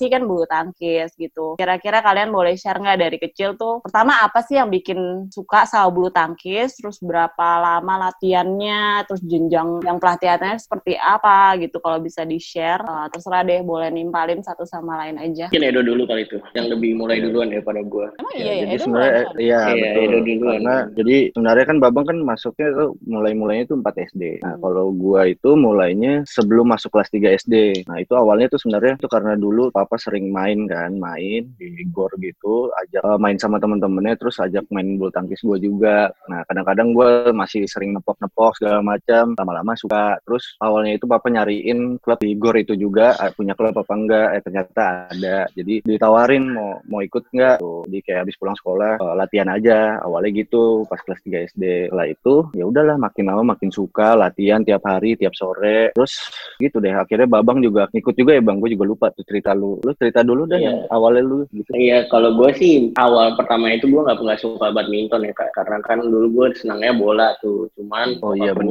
ya. 0.01 0.09
berprestasi 0.09 0.09
kan 0.09 0.23
bulu 0.25 0.45
tangkis 0.49 1.11
gitu. 1.17 1.47
Kira-kira 1.61 2.01
kalian 2.01 2.33
boleh 2.33 2.57
share 2.57 2.81
nggak 2.81 2.99
dari 2.99 3.19
kecil 3.21 3.55
tuh? 3.55 3.85
Pertama 3.85 4.25
apa 4.25 4.41
sih 4.41 4.57
yang 4.57 4.73
bikin 4.73 5.29
suka 5.29 5.69
sama 5.69 5.93
bulu 5.93 6.09
tangkis? 6.09 6.81
Terus 6.81 6.97
berapa 7.01 7.49
lama 7.61 8.09
latihannya? 8.09 9.05
Terus 9.05 9.21
jenjang 9.21 9.85
yang 9.85 10.01
pelatihannya 10.01 10.57
seperti 10.57 10.97
apa 10.97 11.61
gitu? 11.61 11.79
Kalau 11.81 12.01
bisa 12.01 12.25
di 12.25 12.41
share, 12.41 12.81
terserah 13.13 13.45
deh 13.45 13.61
boleh 13.61 13.93
nimpalin 13.93 14.41
satu 14.41 14.65
sama 14.65 15.05
lain 15.07 15.21
aja. 15.21 15.53
Mungkin 15.53 15.67
Edo 15.69 15.81
dulu 15.85 16.03
kali 16.09 16.25
itu, 16.25 16.39
yang 16.57 16.67
lebih 16.71 16.97
mulai 16.97 17.19
Iya. 17.21 17.25
duluan 17.29 17.49
daripada 17.53 17.81
gue. 17.85 18.07
Emang 18.17 18.29
Ya, 18.31 18.41
iya 18.41 18.53
ya, 18.55 18.61
jadi 18.65 18.73
Edo 18.73 18.85
sebenarnya 18.87 19.13
iya 19.37 19.61
Iya, 19.61 19.61
betul. 19.77 20.03
Edo 20.07 20.19
duluan. 20.25 20.53
Karena 20.61 20.77
jadi 20.97 21.17
sebenarnya 21.35 21.65
kan 21.67 21.77
Babang 21.81 22.05
kan 22.07 22.19
masuknya 22.23 22.69
tuh 22.73 22.91
mulai-mulainya 23.05 23.65
tuh 23.67 23.77
4 23.83 23.95
SD. 23.99 24.23
Nah, 24.41 24.55
Hmm. 24.57 24.63
kalau 24.63 24.87
gua 24.95 25.21
itu 25.27 25.51
mulainya 25.57 26.23
sebelum 26.25 26.71
masuk 26.71 26.95
kelas 26.95 27.11
3 27.11 27.29
SD. 27.35 27.85
Nah, 27.91 27.99
itu 27.99 28.13
awalnya 28.15 28.47
tuh 28.49 28.61
sebenarnya 28.63 28.95
tuh 28.97 29.11
karena 29.11 29.35
dulu 29.35 29.73
papa 29.81 29.97
sering 29.97 30.29
main 30.29 30.69
kan, 30.69 30.93
main 30.97 31.49
di 31.57 31.85
gor 31.89 32.13
gitu, 32.21 32.69
ajak 32.85 33.03
eh, 33.03 33.19
main 33.19 33.37
sama 33.41 33.57
temen-temennya 33.57 34.15
terus 34.21 34.37
ajak 34.41 34.69
main 34.69 35.01
bulu 35.01 35.09
tangkis 35.13 35.41
gua 35.41 35.57
juga. 35.57 36.13
Nah, 36.29 36.45
kadang-kadang 36.45 36.93
gua 36.93 37.33
masih 37.33 37.65
sering 37.65 37.97
nepok-nepok 37.97 38.61
segala 38.61 38.85
macam, 38.85 39.33
lama-lama 39.39 39.73
suka. 39.79 40.21
Terus 40.27 40.57
awalnya 40.61 40.97
itu 40.99 41.07
papa 41.09 41.29
nyariin 41.33 42.01
klub 42.03 42.21
di 42.21 42.37
gor 42.37 42.57
itu 42.59 42.75
juga, 42.77 43.17
eh, 43.21 43.33
punya 43.33 43.57
klub 43.57 43.77
apa 43.77 43.95
enggak? 43.95 44.29
Eh 44.37 44.43
ternyata 44.45 44.85
ada. 45.11 45.39
Jadi 45.55 45.75
ditawarin 45.87 46.45
mau 46.53 46.81
mau 46.89 47.01
ikut 47.01 47.31
enggak? 47.33 47.57
Tuh, 47.63 47.87
jadi 47.87 48.01
kayak 48.05 48.21
habis 48.27 48.37
pulang 48.41 48.57
sekolah 48.59 48.93
eh, 48.99 49.15
latihan 49.17 49.49
aja. 49.53 49.79
Awalnya 50.03 50.31
gitu 50.45 50.85
pas 50.91 51.01
kelas 51.01 51.21
3 51.25 51.49
SD. 51.51 51.65
Setelah 51.91 52.07
itu 52.11 52.35
ya 52.57 52.65
udahlah 52.67 52.97
makin 52.99 53.25
lama 53.31 53.43
makin 53.55 53.71
suka 53.71 54.19
latihan 54.19 54.61
tiap 54.67 54.83
hari, 54.85 55.15
tiap 55.15 55.33
sore. 55.37 55.95
Terus 55.95 56.13
gitu 56.59 56.83
deh. 56.83 56.93
Akhirnya 56.95 57.29
Babang 57.31 57.63
juga 57.63 57.87
ngikut 57.95 58.15
juga 58.17 58.35
ya 58.35 58.43
Bang. 58.43 58.59
Gue 58.59 58.75
juga 58.75 58.85
lupa 58.89 59.07
tuh 59.15 59.23
cerita 59.23 59.55
lu 59.55 59.70
Lu 59.79 59.93
cerita 59.95 60.27
dulu 60.27 60.51
dah 60.51 60.59
Iya. 60.59 60.67
yang 60.67 60.79
awalnya 60.91 61.23
lu 61.23 61.39
gitu. 61.55 61.71
Iya, 61.73 62.11
kalau 62.11 62.35
gue 62.35 62.51
sih 62.59 62.91
awal 62.99 63.39
pertama 63.39 63.71
itu 63.71 63.87
gue 63.87 64.03
nggak 64.03 64.19
nggak 64.19 64.41
suka 64.43 64.67
badminton 64.75 65.29
ya 65.29 65.33
kak, 65.33 65.55
karena 65.55 65.79
kan 65.87 66.03
dulu 66.03 66.27
gue 66.35 66.47
senangnya 66.59 66.93
bola 66.97 67.29
tuh, 67.39 67.71
cuman 67.79 68.19
Oh, 68.21 68.35
iya, 68.35 68.53
gue 68.53 68.67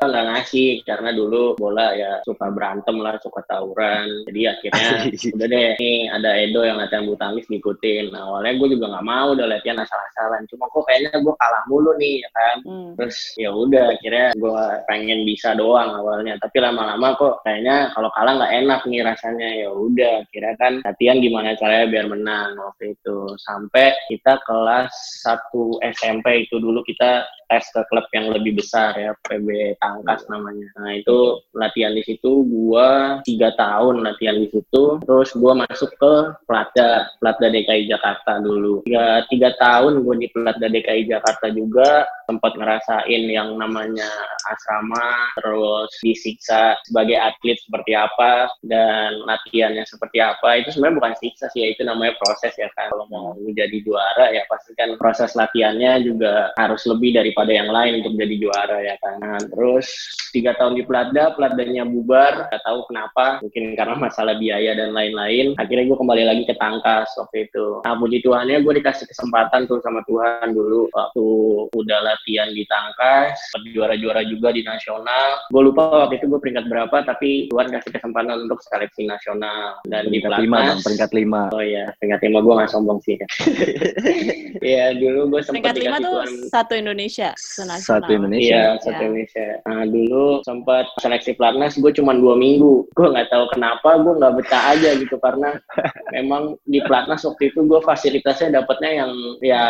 nggak 0.00 0.24
ngasih 0.30 0.84
karena 0.86 1.10
dulu 1.10 1.58
bola 1.58 1.92
ya 1.96 2.22
suka 2.22 2.48
berantem 2.54 2.96
lah, 3.02 3.18
suka 3.18 3.42
tawuran, 3.50 4.06
jadi 4.30 4.54
akhirnya 4.54 4.88
udah 5.36 5.46
deh 5.50 5.68
nih 5.80 5.98
ada 6.12 6.30
Edo 6.38 6.60
yang 6.62 6.78
latihan 6.78 7.04
bulu 7.04 7.16
tangkis 7.18 7.48
ngikutin. 7.48 8.12
Nah, 8.12 8.22
awalnya 8.28 8.52
gue 8.60 8.68
juga 8.76 8.86
nggak 8.92 9.06
mau 9.06 9.26
udah 9.34 9.46
latihan 9.48 9.78
asal-asalan, 9.80 10.44
cuma 10.50 10.68
kok 10.70 10.84
kayaknya 10.86 11.16
gue 11.18 11.34
kalah 11.40 11.62
mulu 11.66 11.92
nih 11.96 12.22
ya 12.22 12.30
kan. 12.36 12.56
Hmm. 12.66 12.90
Terus 12.98 13.16
ya 13.40 13.50
udah 13.50 13.84
akhirnya 13.96 14.26
gue 14.36 14.60
pengen 14.90 15.20
bisa 15.24 15.56
doang 15.56 15.90
awalnya, 15.94 16.36
tapi 16.38 16.60
lama-lama 16.60 17.16
kok 17.16 17.40
kayaknya 17.44 17.90
kalau 17.96 18.10
kalah 18.12 18.32
nggak 18.36 18.54
enak 18.64 18.80
nih 18.88 19.00
rasanya. 19.04 19.48
Ya 19.54 19.70
udah 19.70 20.12
akhirnya 20.26 20.43
kan 20.60 20.84
latihan 20.84 21.16
gimana 21.18 21.56
caranya 21.56 21.88
biar 21.88 22.06
menang 22.12 22.60
waktu 22.60 22.92
itu. 22.92 23.18
Sampai 23.40 23.96
kita 24.12 24.36
kelas 24.44 24.92
1 25.24 25.80
SMP 25.96 26.44
itu 26.44 26.60
dulu 26.60 26.84
kita 26.84 27.24
tes 27.48 27.64
ke 27.70 27.80
klub 27.90 28.06
yang 28.12 28.32
lebih 28.32 28.58
besar 28.58 28.96
ya 28.96 29.12
PB 29.26 29.78
Tangkas 29.80 30.26
namanya. 30.30 30.68
Nah 30.80 30.92
itu 30.96 31.40
latihan 31.54 31.92
di 31.94 32.02
situ 32.04 32.44
gua 32.46 33.20
tiga 33.22 33.52
tahun 33.56 34.04
latihan 34.04 34.38
di 34.38 34.48
situ. 34.50 35.00
Terus 35.04 35.30
gua 35.36 35.64
masuk 35.64 35.90
ke 35.96 36.14
Platda 36.48 37.08
Platda 37.20 37.48
DKI 37.52 37.90
Jakarta 37.90 38.40
dulu. 38.40 38.84
Tiga, 38.88 39.24
tiga 39.28 39.50
tahun 39.58 40.02
gua 40.02 40.14
di 40.18 40.28
Platda 40.32 40.66
DKI 40.70 41.08
Jakarta 41.08 41.46
juga 41.52 42.08
sempat 42.24 42.56
ngerasain 42.56 43.22
yang 43.28 43.60
namanya 43.60 44.08
asrama, 44.48 45.28
terus 45.36 45.92
disiksa 46.00 46.76
sebagai 46.88 47.20
atlet 47.20 47.60
seperti 47.60 47.92
apa 47.92 48.48
dan 48.64 49.20
latihannya 49.28 49.84
seperti 49.84 50.24
apa. 50.24 50.60
Itu 50.60 50.72
sebenarnya 50.72 50.98
bukan 51.00 51.14
siksa 51.20 51.46
sih, 51.52 51.64
ya 51.64 51.68
itu 51.76 51.82
namanya 51.84 52.16
proses 52.16 52.52
ya 52.56 52.68
kan. 52.72 52.88
Kalau 52.92 53.06
mau 53.10 53.36
menjadi 53.36 53.80
juara 53.84 54.32
ya 54.32 54.44
pasti 54.48 54.72
kan 54.76 54.96
proses 54.96 55.36
latihannya 55.36 56.04
juga 56.04 56.54
harus 56.56 56.82
lebih 56.88 57.16
daripada 57.34 57.50
yang 57.50 57.70
lain 57.74 57.92
untuk 57.98 58.14
jadi 58.14 58.34
juara 58.38 58.78
ya 58.78 58.94
kan. 59.02 59.18
Nah, 59.18 59.42
terus 59.42 59.90
tiga 60.30 60.54
tahun 60.54 60.78
di 60.78 60.86
Platda, 60.86 61.34
Platdanya 61.34 61.82
bubar, 61.82 62.46
nggak 62.46 62.62
tahu 62.62 62.86
kenapa, 62.86 63.42
mungkin 63.42 63.74
karena 63.74 63.98
masalah 63.98 64.38
biaya 64.38 64.78
dan 64.78 64.94
lain-lain. 64.94 65.58
Akhirnya 65.58 65.90
gue 65.90 65.98
kembali 65.98 66.22
lagi 66.30 66.42
ke 66.46 66.54
Tangkas 66.54 67.10
waktu 67.18 67.50
itu. 67.50 67.82
Nah, 67.82 67.98
puji 67.98 68.22
Tuhannya 68.22 68.62
gue 68.62 68.72
dikasih 68.78 69.10
kesempatan 69.10 69.66
tuh 69.66 69.82
sama 69.82 70.06
Tuhan 70.06 70.54
dulu 70.54 70.86
waktu 70.94 71.24
udah 71.74 71.98
latihan 72.06 72.54
di 72.54 72.62
Tangkas, 72.70 73.34
juara-juara 73.74 74.22
juga 74.30 74.54
di 74.54 74.62
nasional. 74.62 75.42
Gue 75.50 75.62
lupa 75.74 76.06
waktu 76.06 76.22
itu 76.22 76.30
gue 76.30 76.38
peringkat 76.38 76.70
berapa, 76.70 76.96
tapi 77.02 77.50
Tuhan 77.50 77.66
kasih 77.74 77.98
kesempatan 77.98 78.46
untuk 78.46 78.62
seleksi 78.62 79.10
nasional 79.10 79.82
dan 79.90 80.06
di 80.06 80.22
Peringkat 80.22 80.38
lima, 80.38 80.54
Bang, 80.54 80.66
Platnas. 80.70 80.84
peringkat 80.86 81.10
lima. 81.18 81.42
Oh 81.50 81.64
iya, 81.66 81.84
peringkat 81.98 82.20
lima 82.30 82.38
gue 82.46 82.52
gak 82.62 82.70
sombong 82.70 83.02
sih. 83.02 83.18
Iya, 84.64 84.96
dulu 84.96 85.34
gue 85.34 85.40
sempat 85.44 85.74
Peringkat 85.74 85.76
lima 85.76 85.98
dikasih 85.98 86.04
tuh 86.06 86.14
Tuhan 86.14 86.32
satu 86.48 86.72
Indonesia, 86.78 87.23
senasional. 87.38 88.00
Satu 88.04 88.10
Indonesia. 88.12 88.44
Iya, 88.44 88.60
Ya. 88.60 88.82
satu 88.82 89.02
Indonesia. 89.08 89.46
Nah, 89.64 89.84
dulu 89.88 90.24
sempat 90.44 90.84
seleksi 91.00 91.32
pelatnas, 91.38 91.80
gue 91.80 91.92
cuma 91.96 92.12
dua 92.12 92.34
minggu. 92.36 92.84
Gue 92.92 93.06
nggak 93.08 93.32
tahu 93.32 93.44
kenapa, 93.56 93.96
gue 94.02 94.12
nggak 94.20 94.34
betah 94.36 94.62
aja 94.76 94.90
gitu 94.98 95.16
karena 95.22 95.56
memang 96.16 96.58
di 96.68 96.82
pelatnas 96.84 97.24
waktu 97.24 97.54
itu 97.54 97.64
gue 97.64 97.80
fasilitasnya 97.80 98.60
dapatnya 98.60 98.90
yang 99.06 99.12
ya 99.40 99.64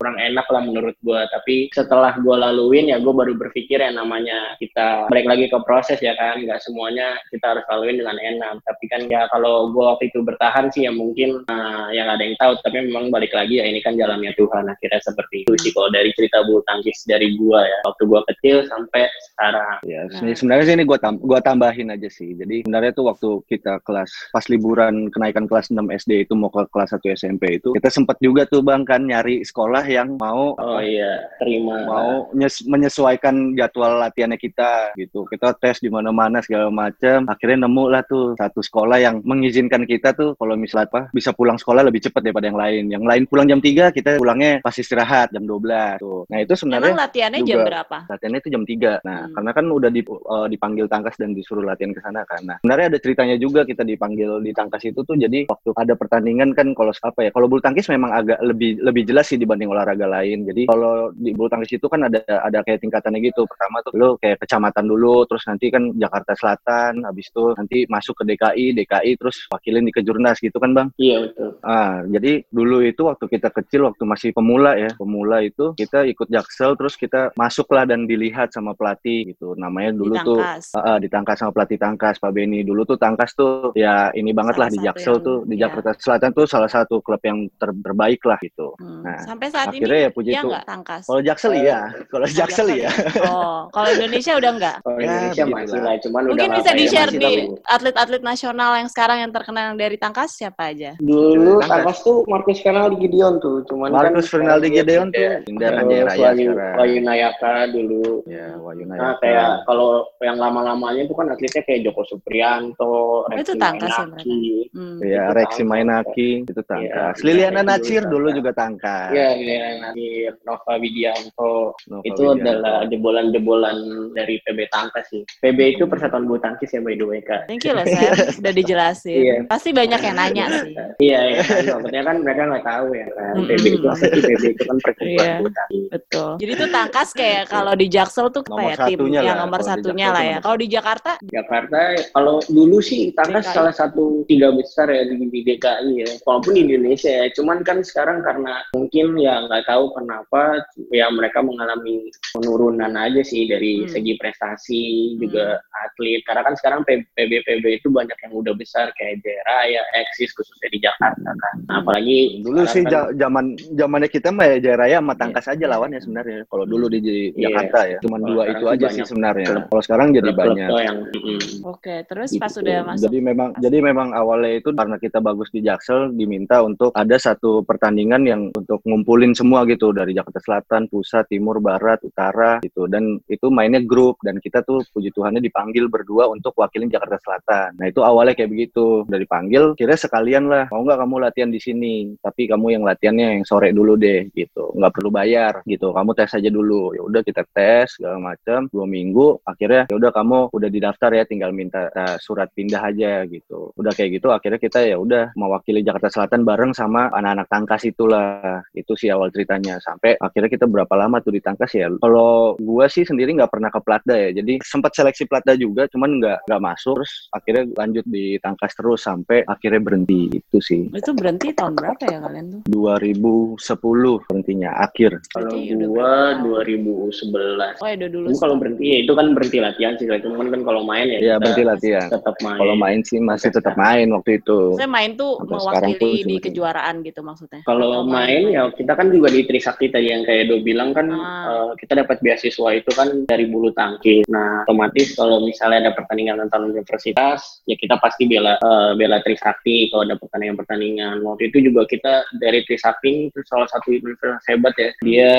kurang 0.00 0.16
enak 0.18 0.46
lah 0.50 0.62
menurut 0.64 0.96
gue. 1.04 1.20
Tapi 1.30 1.70
setelah 1.70 2.16
gue 2.16 2.36
laluin 2.36 2.90
ya 2.90 2.96
gue 2.98 3.12
baru 3.12 3.36
berpikir 3.36 3.78
yang 3.78 4.00
namanya 4.00 4.56
kita 4.58 5.06
balik 5.12 5.28
lagi 5.28 5.46
ke 5.52 5.58
proses 5.68 6.00
ya 6.00 6.16
kan, 6.16 6.40
nggak 6.40 6.64
semuanya 6.64 7.20
kita 7.28 7.52
harus 7.54 7.64
laluin 7.68 8.00
dengan 8.00 8.16
enak. 8.16 8.64
Tapi 8.64 8.84
kan 8.88 9.06
ya 9.06 9.28
kalau 9.28 9.68
gue 9.70 9.84
waktu 9.84 10.08
itu 10.08 10.24
bertahan 10.24 10.72
sih 10.72 10.88
ya 10.88 10.92
mungkin 10.94 11.44
eh, 11.46 11.86
yang 11.94 12.08
ada 12.08 12.22
yang 12.24 12.34
tahu. 12.40 12.56
Tapi 12.64 12.88
memang 12.88 13.12
balik 13.12 13.36
lagi 13.36 13.60
ya 13.60 13.68
ini 13.68 13.84
kan 13.84 13.94
jalannya 14.00 14.32
Tuhan 14.34 14.64
akhirnya 14.64 15.00
seperti 15.04 15.44
itu 15.44 15.52
sih 15.60 15.70
kalau 15.76 15.92
dari 15.92 16.08
cerita 16.16 16.40
bulu 16.46 16.64
tangkis 16.64 16.79
dari 17.06 17.36
gua 17.36 17.60
ya 17.62 17.78
waktu 17.84 18.02
gua 18.04 18.20
kecil 18.26 18.64
sampai 18.66 19.06
sekarang 19.28 19.76
Ya, 19.82 20.00
Nah. 20.06 20.12
se- 20.12 20.36
sebenarnya 20.36 20.64
sih 20.66 20.74
ini 20.74 20.84
gua 20.84 20.98
tam 20.98 21.16
gua 21.16 21.40
tambahin 21.40 21.88
aja 21.88 22.06
sih. 22.06 22.32
Jadi 22.32 22.62
sebenarnya 22.62 22.92
tuh 22.92 23.08
waktu 23.08 23.28
kita 23.46 23.80
kelas 23.82 24.10
pas 24.30 24.44
liburan 24.46 25.08
kenaikan 25.08 25.44
kelas 25.44 25.68
6 25.68 25.88
SD 25.90 26.24
itu 26.24 26.34
mau 26.34 26.48
ke 26.48 26.64
kelas 26.68 26.92
1 26.92 27.08
SMP 27.08 27.56
itu 27.56 27.72
kita 27.72 27.88
sempat 27.88 28.16
juga 28.18 28.44
tuh 28.44 28.60
Bang 28.60 28.84
kan 28.84 29.02
nyari 29.02 29.40
sekolah 29.42 29.82
yang 29.82 30.16
mau 30.16 30.52
oh 30.54 30.80
iya 30.80 31.26
terima 31.38 31.84
mau 31.84 32.10
nyes- 32.32 32.64
menyesuaikan 32.64 33.54
jadwal 33.54 33.98
latihannya 33.98 34.36
kita 34.36 34.92
gitu. 34.94 35.24
Kita 35.26 35.52
tes 35.54 35.78
di 35.78 35.88
mana-mana 35.88 36.40
segala 36.40 36.68
macam. 36.68 37.24
Akhirnya 37.26 37.66
nemu 37.66 37.84
lah 37.86 38.02
tuh 38.02 38.34
satu 38.34 38.60
sekolah 38.60 38.98
yang 38.98 39.20
mengizinkan 39.22 39.84
kita 39.84 40.12
tuh 40.12 40.36
kalau 40.36 40.54
misalnya 40.54 40.88
apa 40.88 41.02
bisa 41.10 41.30
pulang 41.30 41.56
sekolah 41.56 41.82
lebih 41.82 42.00
cepat 42.00 42.22
daripada 42.22 42.46
yang 42.46 42.56
lain. 42.56 42.84
Yang 42.90 43.04
lain 43.04 43.22
pulang 43.26 43.46
jam 43.46 43.60
3, 43.60 43.90
kita 43.90 44.16
pulangnya 44.16 44.60
pas 44.60 44.72
istirahat 44.72 45.30
jam 45.30 45.42
12 45.42 45.98
tuh. 45.98 46.24
Nah, 46.28 46.38
itu 46.38 46.52
sebenarnya 46.52 46.69
Emang 46.78 46.94
latihannya 46.94 47.40
jam 47.42 47.58
juga- 47.58 47.66
berapa? 47.66 47.96
latihannya 48.06 48.38
itu 48.38 48.50
jam 48.50 48.62
3. 48.62 48.92
Nah, 49.02 49.18
Hmm. 49.26 49.32
karena 49.34 49.50
kan 49.50 49.64
udah 49.66 49.90
di- 49.90 50.06
eh, 50.06 50.46
dipanggil 50.46 50.86
tangkas 50.86 51.16
dan 51.18 51.34
disuruh 51.34 51.64
latihan 51.64 51.90
ke 51.90 52.00
sana 52.00 52.22
kan. 52.22 52.40
Nah, 52.46 52.56
sebenarnya 52.62 52.86
ada 52.94 52.98
ceritanya 53.00 53.36
juga 53.36 53.64
kita 53.64 53.82
dipanggil 53.82 54.40
di 54.40 54.52
tangkas 54.52 54.82
itu 54.84 55.00
tuh 55.02 55.16
jadi 55.16 55.48
waktu 55.48 55.70
ada 55.74 55.94
pertandingan 55.94 56.54
kan 56.54 56.70
kalau 56.72 56.92
apa 56.92 57.20
ya, 57.24 57.30
kalau 57.32 57.46
bulu 57.48 57.60
tangkis 57.60 57.88
memang 57.88 58.10
agak 58.12 58.38
lebih 58.40 58.78
lebih 58.80 59.02
jelas 59.04 59.26
sih 59.26 59.36
dibanding 59.36 59.70
olahraga 59.70 60.06
lain. 60.06 60.44
Jadi 60.44 60.66
kalau 60.66 61.10
di 61.12 61.32
bulu 61.32 61.48
tangkis 61.48 61.72
itu 61.72 61.86
kan 61.86 62.06
ada 62.06 62.20
ada 62.26 62.62
kayak 62.62 62.80
tingkatannya 62.80 63.20
gitu. 63.24 63.48
Pertama 63.48 63.80
tuh 63.80 63.92
lo 63.96 64.08
kayak 64.16 64.38
kecamatan 64.40 64.84
dulu, 64.84 65.24
terus 65.24 65.42
nanti 65.46 65.68
kan 65.68 65.90
Jakarta 65.94 66.32
Selatan, 66.34 67.04
habis 67.04 67.28
itu 67.28 67.54
nanti 67.54 67.78
masuk 67.86 68.14
ke 68.16 68.24
DKI, 68.26 68.72
DKI 68.74 69.12
terus 69.16 69.36
wakilin 69.50 69.84
di 69.84 69.92
kejurnas 69.92 70.38
gitu 70.38 70.56
kan, 70.58 70.72
Bang. 70.72 70.88
iya 70.96 71.24
betul 71.24 71.56
Ah, 71.60 72.00
jadi 72.06 72.44
dulu 72.48 72.80
itu 72.80 73.04
waktu 73.04 73.24
kita 73.26 73.48
kecil, 73.50 73.86
waktu 73.86 74.02
masih 74.04 74.30
pemula 74.32 74.76
ya, 74.76 74.88
pemula 74.96 75.40
itu 75.40 75.72
kita 75.74 76.06
ikut 76.06 76.28
jaksel, 76.60 76.76
terus 76.76 76.94
kita 76.94 77.32
masuklah 77.34 77.88
dan 77.88 78.04
dilihat 78.04 78.52
sama 78.52 78.76
pelatih 78.76 79.32
gitu. 79.32 79.56
Namanya 79.56 79.96
dulu 79.96 80.12
Di 80.12 80.20
tuh 80.22 80.36
Tangkas. 80.36 80.64
ah, 80.76 80.84
ah, 80.84 80.98
ditangkas 81.00 81.36
sama 81.40 81.52
pelatih 81.56 81.78
tangkas 81.80 82.20
Pak 82.20 82.30
Beni. 82.30 82.60
Dulu 82.60 82.84
tuh 82.84 83.00
tangkas 83.00 83.32
tuh 83.32 83.72
ya 83.72 84.12
ini 84.12 84.30
banget 84.30 84.60
Salah 84.60 84.68
lah 84.68 84.70
di 84.70 84.78
jaksel 84.84 85.14
yang- 85.16 85.24
tuh 85.24 85.36
di 85.48 85.56
ya. 85.56 85.60
Jakarta 85.62 85.90
Selatan 85.96 86.30
tuh 86.36 86.44
salah 86.44 86.68
satu 86.68 87.00
klub 87.00 87.22
yang 87.22 87.48
ter- 87.50 87.72
terbaik 87.72 88.20
lah 88.22 88.36
gitu. 88.38 88.76
Hmm. 88.76 89.00
Nah, 89.00 89.24
Sampai 89.24 89.48
saat 89.48 89.72
ini 89.72 89.80
akhirnya 89.80 90.00
ya 90.02 90.10
puji 90.12 90.30
ya 90.30 90.42
tuh. 90.44 90.50
nggak 90.52 90.64
tangkas? 90.66 91.02
Kalau 91.08 91.20
jaksel 91.22 91.52
iya, 91.56 91.78
kalau 92.06 92.26
Oh, 92.28 92.34
jaksel 92.36 92.66
iya. 92.70 92.90
Oh, 93.24 93.58
kalau 93.72 93.88
Indonesia 93.90 94.32
udah 94.36 94.50
nggak? 94.52 94.76
kalau 94.84 94.98
Ya, 95.00 95.08
Indonesia 95.08 95.44
masih 95.46 95.80
lah 95.80 95.94
cuman 95.98 96.20
udah 96.20 96.28
Mungkin 96.28 96.44
nggak 96.44 96.58
bisa 96.58 96.68
kayak 96.68 96.78
di-share 96.78 97.10
di 97.10 97.32
atlet-atlet 97.64 98.22
nasional 98.22 98.70
yang 98.76 98.88
sekarang 98.90 99.18
yang 99.18 99.30
terkenal 99.30 99.72
dari 99.74 99.96
tangkas 99.96 100.36
siapa 100.36 100.62
aja? 100.68 100.92
dulu 101.00 101.56
Tangkas. 101.56 101.70
tangkas 101.70 101.98
tuh 102.02 102.16
Marcus 102.26 102.58
Fernaldi 102.60 102.96
Gideon 102.98 103.34
tuh 103.38 103.62
cuman 103.64 103.88
kan 103.88 103.96
Marcus 104.10 104.26
Fernaldi 104.26 104.66
sekarang 104.66 104.74
dia 104.74 104.82
Gideon 104.82 105.08
tuh 105.08 105.22
kan 105.22 105.40
Terus 105.40 105.88
Jaya 105.90 106.04
Raya 106.04 106.28
Wahyu, 106.50 106.56
sekarang. 106.56 106.78
Wahyu 106.78 106.98
Nayaka 107.00 107.52
dulu 107.68 108.04
Ya, 108.26 108.46
Wahyu 108.56 108.82
Nah, 108.82 108.96
Nayaka. 108.96 109.18
kayak 109.20 109.48
kalau 109.64 109.88
yang 110.18 110.36
lama-lamanya 110.36 111.02
itu 111.02 111.14
kan 111.14 111.26
atletnya 111.28 111.62
kayak 111.62 111.80
Joko 111.82 112.02
Suprianto, 112.04 112.96
Oh, 113.22 113.26
itu 113.32 113.52
tangkas 113.54 113.90
ya 113.90 114.04
Mainaki. 114.04 114.40
Hmm. 114.70 114.98
Ya, 115.00 115.22
Itu 115.22 115.34
Reksi. 115.34 115.62
Mainaki 115.62 116.28
itu 116.42 116.62
tangkas. 116.62 117.14
Iya, 117.16 117.24
Liliana 117.24 117.62
Natsir 117.62 118.00
tangkas. 118.00 118.10
dulu 118.10 118.28
juga 118.30 118.50
tangkas. 118.52 119.10
Iya, 119.10 119.28
Liliana 119.34 119.70
Natsir, 119.84 120.32
Nova 120.42 120.72
Widianto. 120.76 121.54
Nova 121.86 122.02
itu 122.02 122.22
Widianto. 122.22 122.40
adalah 122.40 122.76
jebolan-jebolan 122.86 123.76
dari 124.12 124.34
PB 124.40 124.58
Tangkas 124.68 125.04
sih. 125.06 125.22
PB 125.38 125.58
itu 125.70 125.84
Persatuan 125.84 126.24
Bulu 126.24 126.38
Tangkis 126.38 126.68
ya 126.68 126.80
by 126.80 126.94
the 126.94 127.04
way, 127.04 127.20
Kak. 127.20 127.46
Thank 127.46 127.64
you 127.64 127.72
loh, 127.72 127.84
Sam. 127.84 128.12
Udah 128.40 128.52
dijelasin. 128.52 129.16
Iya. 129.16 129.34
Pasti 129.46 129.70
banyak 129.70 130.00
yang 130.00 130.16
nanya 130.16 130.44
sih. 130.56 130.72
Iya, 131.00 131.20
iya 131.28 131.40
kan. 131.42 131.62
Maksudnya 131.78 132.02
kan 132.02 132.16
mereka 132.20 132.42
nggak 132.46 132.64
tahu 132.64 132.86
ya 132.92 133.06
kan. 133.10 133.34
PB 133.40 133.64
itu 133.70 133.86
apa 133.86 133.96
sih? 134.00 134.22
PB 134.22 134.44
itu 134.50 134.62
kan 134.64 134.76
Perkumpulan. 134.80 135.30
Bulu 135.38 135.50
Tangkis. 135.50 135.84
Betul. 135.90 136.30
Jadi 136.40 136.52
tuh 136.56 136.68
tangkas 136.70 137.08
kayak 137.12 137.42
kalau 137.46 137.72
di 137.74 137.86
Jaksel 137.86 138.26
tuh 138.28 138.40
Nomor 138.42 138.72
kayak 138.72 138.88
tim 138.88 139.00
yang 139.06 139.24
lah, 139.26 139.36
nomor 139.44 139.60
kalau 139.60 139.68
di 139.68 139.72
satunya 139.76 140.06
lah 140.08 140.22
ya. 140.22 140.28
nomor 140.32 140.42
Kalau 140.42 140.56
di 140.56 140.68
Jakarta 140.68 141.10
Jakarta 141.22 141.78
kalau 142.10 142.36
dulu 142.46 142.78
sih 142.80 143.12
Tangkas 143.12 143.44
DKI. 143.44 143.54
salah 143.54 143.74
satu 143.74 144.02
tiga 144.24 144.48
besar 144.50 144.88
ya 144.88 145.04
di, 145.04 145.20
di 145.20 145.40
DKI 145.44 145.90
ya 145.98 146.08
walaupun 146.22 146.52
di 146.52 146.60
Indonesia 146.64 147.10
ya 147.10 147.26
cuman 147.30 147.60
kan 147.60 147.78
sekarang 147.80 148.20
karena 148.20 148.64
mungkin 148.72 149.06
ya 149.14 149.42
nggak 149.42 149.64
tahu 149.64 149.92
kenapa 149.92 150.64
ya 150.88 151.06
mereka 151.08 151.38
mengalami 151.40 152.08
penurunan 152.32 152.92
aja 152.94 153.20
sih 153.20 153.44
dari 153.44 153.72
Hmm. 153.80 153.88
segi 153.88 154.14
prestasi 154.14 154.82
juga 155.16 155.56
atlet 155.78 156.20
karena 156.22 156.42
kan 156.42 156.54
sekarang 156.54 156.80
PB 156.82 157.12
PB 157.40 157.64
itu 157.74 157.88
banyak 157.88 158.16
yang 158.18 158.32
udah 158.34 158.52
besar 158.52 158.88
kayak 158.92 159.20
Jaya 159.20 159.42
Raya, 159.44 159.82
Eksis 159.96 160.32
khususnya 160.32 160.68
di 160.68 160.78
Jakarta 160.78 161.30
kan 161.30 161.54
Nah, 161.62 161.76
apalagi 161.80 162.40
Dulu 162.40 162.64
sih 162.66 162.82
kan- 162.82 163.12
zaman 163.12 163.44
zamannya 163.70 164.08
kita 164.08 164.28
mah 164.28 164.46
ya 164.46 164.56
Jaya 164.58 164.76
Raya 164.78 164.96
sama 164.98 165.14
tangkas 165.14 165.46
aja 165.46 165.64
lawan 165.66 165.90
ya 165.90 166.00
sebenarnya. 166.00 166.29
Sebenarnya. 166.32 166.50
Kalau 166.50 166.64
dulu 166.64 166.86
di 166.86 166.98
Iya. 167.00 167.48
Jakarta 167.50 167.80
ya, 167.84 167.98
cuma 168.00 168.16
dua 168.18 168.42
itu 168.48 168.64
aja 168.66 168.86
sih 168.88 169.04
sebenarnya. 169.04 169.48
Klub- 169.50 169.68
Kalau 169.70 169.82
sekarang 169.82 170.08
jadi 170.10 170.30
Klub-klub 170.30 170.56
banyak. 170.56 170.68
yang 170.80 170.98
mm, 171.06 171.42
Oke, 171.62 171.94
terus 172.04 172.28
Gitu. 172.30 172.40
pas 172.40 172.52
udah 172.52 172.78
masuk 172.86 173.02
Jadi 173.02 173.18
memang 173.20 173.48
jadi 173.56 173.78
memang 173.80 174.08
awalnya 174.12 174.52
itu 174.54 174.70
karena 174.70 174.96
kita 174.96 175.18
bagus 175.20 175.48
di 175.48 175.60
Jaksel 175.60 176.12
diminta 176.12 176.60
untuk 176.60 176.90
ada 176.92 177.16
satu 177.16 177.62
pertandingan 177.62 178.22
yang 178.24 178.40
untuk 178.50 178.80
ngumpulin 178.82 179.32
semua 179.32 179.64
gitu 179.64 179.90
dari 179.90 180.12
Jakarta 180.12 180.40
Selatan, 180.40 180.86
Pusat, 180.86 181.24
Timur, 181.28 181.58
Barat, 181.58 182.00
Utara 182.02 182.60
gitu 182.60 182.86
dan 182.86 183.18
itu 183.26 183.46
mainnya 183.48 183.80
grup 183.80 184.18
dan 184.20 184.38
kita 184.38 184.62
tuh 184.62 184.82
puji 184.88 185.10
Tuhannya 185.10 185.40
dipanggil 185.40 185.86
berdua 185.86 186.28
untuk 186.28 186.54
wakilin 186.54 186.88
Jakarta 186.88 187.18
Selatan. 187.18 187.76
Nah 187.76 187.86
itu 187.86 188.00
awalnya 188.00 188.32
kayak 188.32 188.50
begitu 188.50 189.04
dari 189.06 189.24
panggil 189.24 189.74
kira 189.74 189.94
sekalian 189.94 190.46
lah 190.46 190.66
mau 190.70 190.82
nggak 190.82 190.98
kamu 190.98 191.14
latihan 191.18 191.50
di 191.50 191.58
sini 191.58 191.94
tapi 192.18 192.46
kamu 192.46 192.66
yang 192.72 192.82
latihannya 192.82 193.26
yang 193.34 193.44
sore 193.44 193.70
dulu 193.70 193.94
deh 193.94 194.28
gitu 194.30 194.72
nggak 194.72 194.92
perlu 194.92 195.10
bayar 195.10 195.60
gitu 195.64 195.90
kamu 195.90 196.12
tes 196.20 196.36
aja 196.36 196.52
dulu. 196.52 196.92
Ya 196.92 197.00
udah 197.00 197.24
kita 197.24 197.48
tes 197.56 197.96
segala 197.96 198.20
macam 198.20 198.68
dua 198.68 198.84
minggu 198.84 199.40
akhirnya 199.48 199.88
ya 199.88 199.96
udah 199.96 200.12
kamu 200.12 200.38
udah 200.52 200.68
didaftar 200.68 201.10
ya 201.16 201.24
tinggal 201.24 201.56
minta 201.56 201.88
uh, 201.96 202.20
surat 202.20 202.52
pindah 202.52 202.84
aja 202.84 203.24
gitu. 203.24 203.72
Udah 203.80 203.96
kayak 203.96 204.20
gitu 204.20 204.28
akhirnya 204.28 204.60
kita 204.60 204.84
ya 204.84 205.00
udah 205.00 205.32
mewakili 205.32 205.80
Jakarta 205.80 206.12
Selatan 206.12 206.44
bareng 206.44 206.76
sama 206.76 207.08
anak-anak 207.16 207.48
tangkas 207.48 207.88
itulah. 207.88 208.60
Itu 208.76 208.92
sih 209.00 209.08
awal 209.08 209.32
ceritanya. 209.32 209.80
Sampai 209.80 210.20
akhirnya 210.20 210.52
kita 210.52 210.68
berapa 210.68 210.92
lama 210.92 211.24
tuh 211.24 211.32
di 211.32 211.40
tangkas 211.40 211.72
ya? 211.72 211.88
Kalau 211.88 212.60
gua 212.60 212.84
sih 212.92 213.08
sendiri 213.08 213.32
nggak 213.32 213.48
pernah 213.48 213.72
ke 213.72 213.80
Platda 213.80 214.14
ya. 214.14 214.30
Jadi 214.36 214.60
sempat 214.60 214.92
seleksi 214.92 215.24
Platda 215.24 215.56
juga 215.56 215.88
cuman 215.88 216.20
nggak 216.20 216.38
nggak 216.44 216.62
masuk. 216.62 217.00
Terus 217.00 217.12
akhirnya 217.32 217.64
lanjut 217.80 218.04
di 218.04 218.36
tangkas 218.42 218.76
terus 218.76 219.00
sampai 219.06 219.40
akhirnya 219.48 219.80
berhenti. 219.80 220.28
Itu 220.36 220.58
sih. 220.60 220.92
Itu 220.92 221.16
berhenti 221.16 221.54
tahun 221.56 221.72
berapa 221.78 222.02
ya 222.04 222.18
kalian 222.20 222.46
tuh? 222.52 222.60
2010 222.68 224.26
berhentinya 224.28 224.70
akhir. 224.84 225.22
Kalau 225.30 225.54
udah 225.54 225.99
gua 226.00 226.40
berapa 226.40 226.64
2011 226.66 227.80
Oh, 227.80 227.86
ya 227.86 227.94
udah 227.96 228.10
dulu. 228.10 228.26
Kalau 228.34 228.54
berhenti 228.56 228.84
ya 228.86 228.98
itu 229.02 229.12
kan 229.12 229.26
berhenti 229.32 229.58
latihan 229.60 229.92
sih 229.96 230.06
cuman 230.10 230.48
kan 230.48 230.60
kalau 230.64 230.82
main 230.82 231.06
ya 231.06 231.18
ya 231.18 231.20
kita 231.20 231.38
berhenti 231.40 231.64
latihan 231.64 232.06
tetap 232.08 232.36
main 232.40 232.58
kalau 232.58 232.74
main 232.74 233.00
sih 233.02 233.18
masih 233.20 233.50
tetap 233.50 233.74
main 233.76 234.06
waktu 234.10 234.30
itu 234.38 234.58
Saya 234.74 234.88
main 234.90 235.14
tuh 235.14 235.38
Sampai 235.38 235.54
mewakili 235.54 235.94
pun 235.96 236.10
di 236.26 236.36
kejuaraan 236.40 236.94
gitu 237.02 237.20
maksudnya. 237.20 237.60
Kalau 237.62 238.02
main 238.02 238.42
ya 238.48 238.62
kita 238.70 238.92
kan 238.92 239.06
juga 239.08 239.28
di 239.28 239.42
Trisakti 239.44 239.86
tadi 239.88 240.08
yang 240.08 240.24
kayak 240.24 240.48
Edo 240.48 240.56
bilang 240.60 240.90
kan 240.92 241.06
Ah. 241.10 241.70
eh, 241.70 241.70
kita 241.78 242.00
dapat 242.00 242.18
beasiswa 242.20 242.68
itu 242.72 242.90
kan 242.92 243.08
dari 243.26 243.44
bulu 243.46 243.70
tangkis. 243.70 244.24
Nah 244.26 244.64
otomatis 244.64 245.12
kalau 245.14 245.42
misalnya 245.42 245.88
ada 245.88 245.92
pertandingan 245.92 246.40
antar 246.40 246.60
universitas 246.60 247.60
ya 247.64 247.76
kita 247.76 247.98
pasti 247.98 248.24
bela 248.24 248.56
eh, 248.56 248.92
bela 248.94 249.20
Trisakti 249.20 249.90
kalau 249.90 250.04
ada 250.04 250.16
pertandingan-pertandingan. 250.16 251.20
Waktu 251.22 251.50
itu 251.50 251.70
juga 251.70 251.84
kita 251.84 252.12
dari 252.38 252.64
Trisakti 252.64 253.28
itu 253.28 253.40
salah 253.46 253.68
satu 253.68 253.92
universitas 253.92 254.44
hebat 254.48 254.74
ya. 254.76 254.90
Dia 255.02 255.30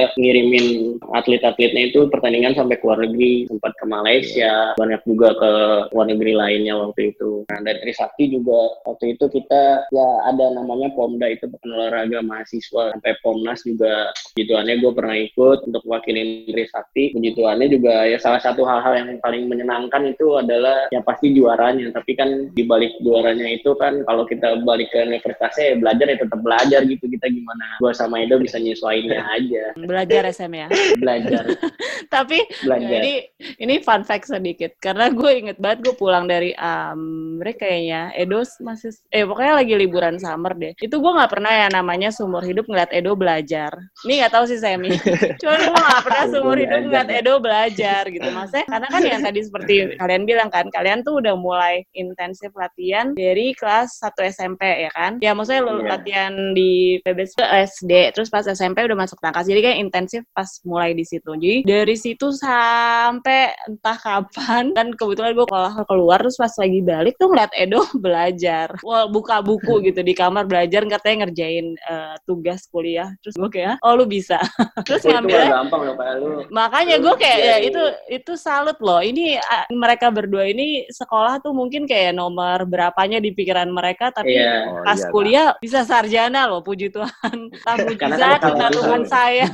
ngirimin 0.51 1.00
atlet-atletnya 1.15 1.81
itu 1.91 2.12
pertandingan 2.12 2.53
sampai 2.53 2.75
ke 2.75 2.84
luar 2.84 3.00
negeri, 3.00 3.48
sempat 3.48 3.72
ke 3.79 3.86
Malaysia, 3.88 4.75
banyak 4.75 5.01
juga 5.08 5.31
ke 5.39 5.51
luar 5.96 6.05
negeri 6.12 6.34
lainnya 6.36 6.75
waktu 6.75 7.15
itu. 7.15 7.48
Nah 7.48 7.60
dari 7.63 7.79
Trisakti 7.79 8.36
juga 8.36 8.75
waktu 8.84 9.15
itu 9.15 9.25
kita 9.31 9.88
ya 9.88 10.08
ada 10.27 10.51
namanya 10.51 10.91
Pomda 10.91 11.31
itu 11.31 11.48
olahraga 11.63 12.20
mahasiswa. 12.20 12.91
Sampai 12.91 13.15
Pomnas 13.24 13.63
juga 13.63 14.12
puji 14.36 14.43
Tuhannya 14.51 14.75
gue 14.84 14.91
pernah 14.91 15.15
ikut 15.17 15.60
untuk 15.72 15.84
wakilin 15.88 16.51
Trisakti 16.51 17.15
puji 17.15 17.31
Tuhannya 17.39 17.67
juga 17.72 18.08
ya 18.08 18.20
salah 18.20 18.43
satu 18.43 18.67
hal-hal 18.67 18.93
yang 19.00 19.10
paling 19.24 19.48
menyenangkan 19.48 20.12
itu 20.12 20.36
adalah 20.36 20.91
ya 20.91 21.00
pasti 21.01 21.31
juaranya. 21.31 21.96
Tapi 21.96 22.12
kan 22.20 22.51
di 22.51 22.63
balik 22.67 23.00
juaranya 23.00 23.48
itu 23.48 23.72
kan 23.79 24.03
kalau 24.03 24.27
kita 24.27 24.60
balik 24.67 24.91
ke 24.91 25.00
universitasnya 25.08 25.74
ya 25.74 25.75
belajar 25.79 26.05
ya 26.12 26.17
tetap 26.20 26.39
belajar 26.43 26.81
gitu. 26.84 27.05
Kita 27.08 27.27
gimana 27.31 27.65
gue 27.79 27.91
sama 27.96 28.24
Edo 28.24 28.39
bisa 28.41 28.60
nyesuaiinnya 28.60 29.22
aja. 29.24 29.63
Belajar 29.77 30.24
SM 30.41 30.51
ya. 30.57 30.67
belajar 30.98 31.43
Tapi 32.13 32.38
belajar 32.65 32.89
Jadi 32.89 33.13
ini 33.62 33.75
fun 33.86 34.01
fact 34.01 34.33
sedikit 34.33 34.74
karena 34.81 35.13
gue 35.13 35.31
inget 35.31 35.57
banget 35.62 35.86
gue 35.86 35.93
pulang 35.95 36.25
dari 36.25 36.51
Amerika 36.57 37.62
kayaknya 37.62 38.10
Edo 38.17 38.41
masih 38.65 38.89
eh 39.13 39.21
pokoknya 39.21 39.53
lagi 39.62 39.74
liburan 39.77 40.17
summer 40.17 40.57
deh. 40.57 40.74
Itu 40.81 40.98
gue 40.98 41.12
nggak 41.13 41.29
pernah 41.29 41.51
ya 41.51 41.67
namanya 41.69 42.10
seumur 42.10 42.41
hidup 42.41 42.65
ngeliat 42.65 42.89
Edo 42.89 43.13
belajar. 43.13 43.75
Ini 44.07 44.24
nggak 44.25 44.33
tahu 44.33 44.50
sih 44.50 44.57
Semi. 44.57 44.89
Cuman 45.41 45.60
gue 45.62 45.77
nggak 45.77 46.03
pernah 46.07 46.25
seumur 46.31 46.57
hidup 46.57 46.79
ngeliat 46.89 47.10
Edo 47.12 47.33
belajar 47.38 48.03
gitu. 48.10 48.27
Maksudnya 48.31 48.65
karena 48.65 48.88
kan 48.89 49.01
yang 49.05 49.21
tadi 49.21 49.39
seperti 49.45 49.75
kalian 50.00 50.24
bilang 50.25 50.50
kan, 50.50 50.65
kalian 50.74 51.03
tuh 51.05 51.21
udah 51.21 51.36
mulai 51.38 51.86
intensif 51.93 52.50
latihan 52.57 53.13
dari 53.13 53.53
kelas 53.53 54.01
1 54.01 54.31
SMP 54.31 54.63
ya 54.88 54.91
kan? 54.95 55.21
Ya 55.21 55.36
maksudnya 55.38 55.62
lu 55.62 55.81
Iya. 55.81 55.98
latihan 55.98 56.33
di 56.53 57.01
PBS 57.01 57.33
ke 57.36 57.45
SD, 57.45 57.91
terus 58.13 58.29
pas 58.29 58.45
SMP 58.45 58.86
udah 58.86 58.98
masuk 58.98 59.17
tangkas. 59.19 59.50
Jadi 59.50 59.62
kan 59.62 59.74
intensif 59.77 60.21
pas 60.33 60.50
mulai 60.65 60.97
di 60.97 61.05
situ. 61.05 61.31
Jadi 61.38 61.61
dari 61.63 61.95
situ 61.95 62.33
sampai 62.33 63.53
entah 63.69 63.97
kapan 64.00 64.73
dan 64.73 64.95
kebetulan 64.97 65.38
gue 65.38 65.47
kalau 65.47 65.69
keluar 65.85 66.19
terus 66.23 66.41
pas 66.41 66.51
lagi 66.57 66.81
balik 66.81 67.13
tuh 67.21 67.29
ngeliat 67.29 67.51
Edo 67.53 67.85
belajar. 68.05 68.73
Wah 68.81 69.05
buka 69.05 69.45
buku 69.45 69.79
gitu 69.88 70.01
di 70.01 70.17
kamar 70.17 70.49
belajar 70.49 70.82
katanya 70.89 71.29
ngerjain 71.29 71.77
eh, 71.77 72.15
tugas 72.25 72.65
kuliah. 72.73 73.13
Terus 73.21 73.38
gue 73.38 73.49
kayak 73.62 73.77
oh 73.86 73.93
lu 73.93 74.10
bisa. 74.10 74.41
terus 74.88 75.06
ngambilnya 75.06 75.62
gampang 75.62 75.82
loh 75.86 75.95
kayak 75.95 76.15
lu 76.17 76.27
Makanya 76.49 76.97
gue 76.97 77.15
kayak 77.19 77.38
ya 77.38 77.51
Iya, 77.51 77.58
itu 77.67 77.84
itu 78.08 78.34
salut 78.39 78.79
loh. 78.79 79.03
Ini 79.03 79.36
ah, 79.38 79.67
mereka 79.75 80.08
berdua 80.08 80.47
ini 80.47 80.88
sekolah 80.88 81.43
tuh 81.43 81.51
mungkin 81.51 81.84
kayak 81.84 82.15
nomor 82.15 82.63
berapanya 82.63 83.19
di 83.19 83.36
pikiran 83.36 83.67
mereka, 83.67 84.15
tapi 84.15 84.32
Iya. 84.32 84.71
Oh, 84.71 84.84
pas 84.88 84.99
iya, 84.99 85.10
kuliah 85.12 85.45
bisa 85.60 85.84
sarjana 85.84 86.47
loh. 86.47 86.63
Puji 86.63 86.88
Tuhan. 86.93 87.38
Mujizat 87.51 88.39
kan 88.39 88.71
Tuhan 88.71 89.03
saya. 89.03 89.47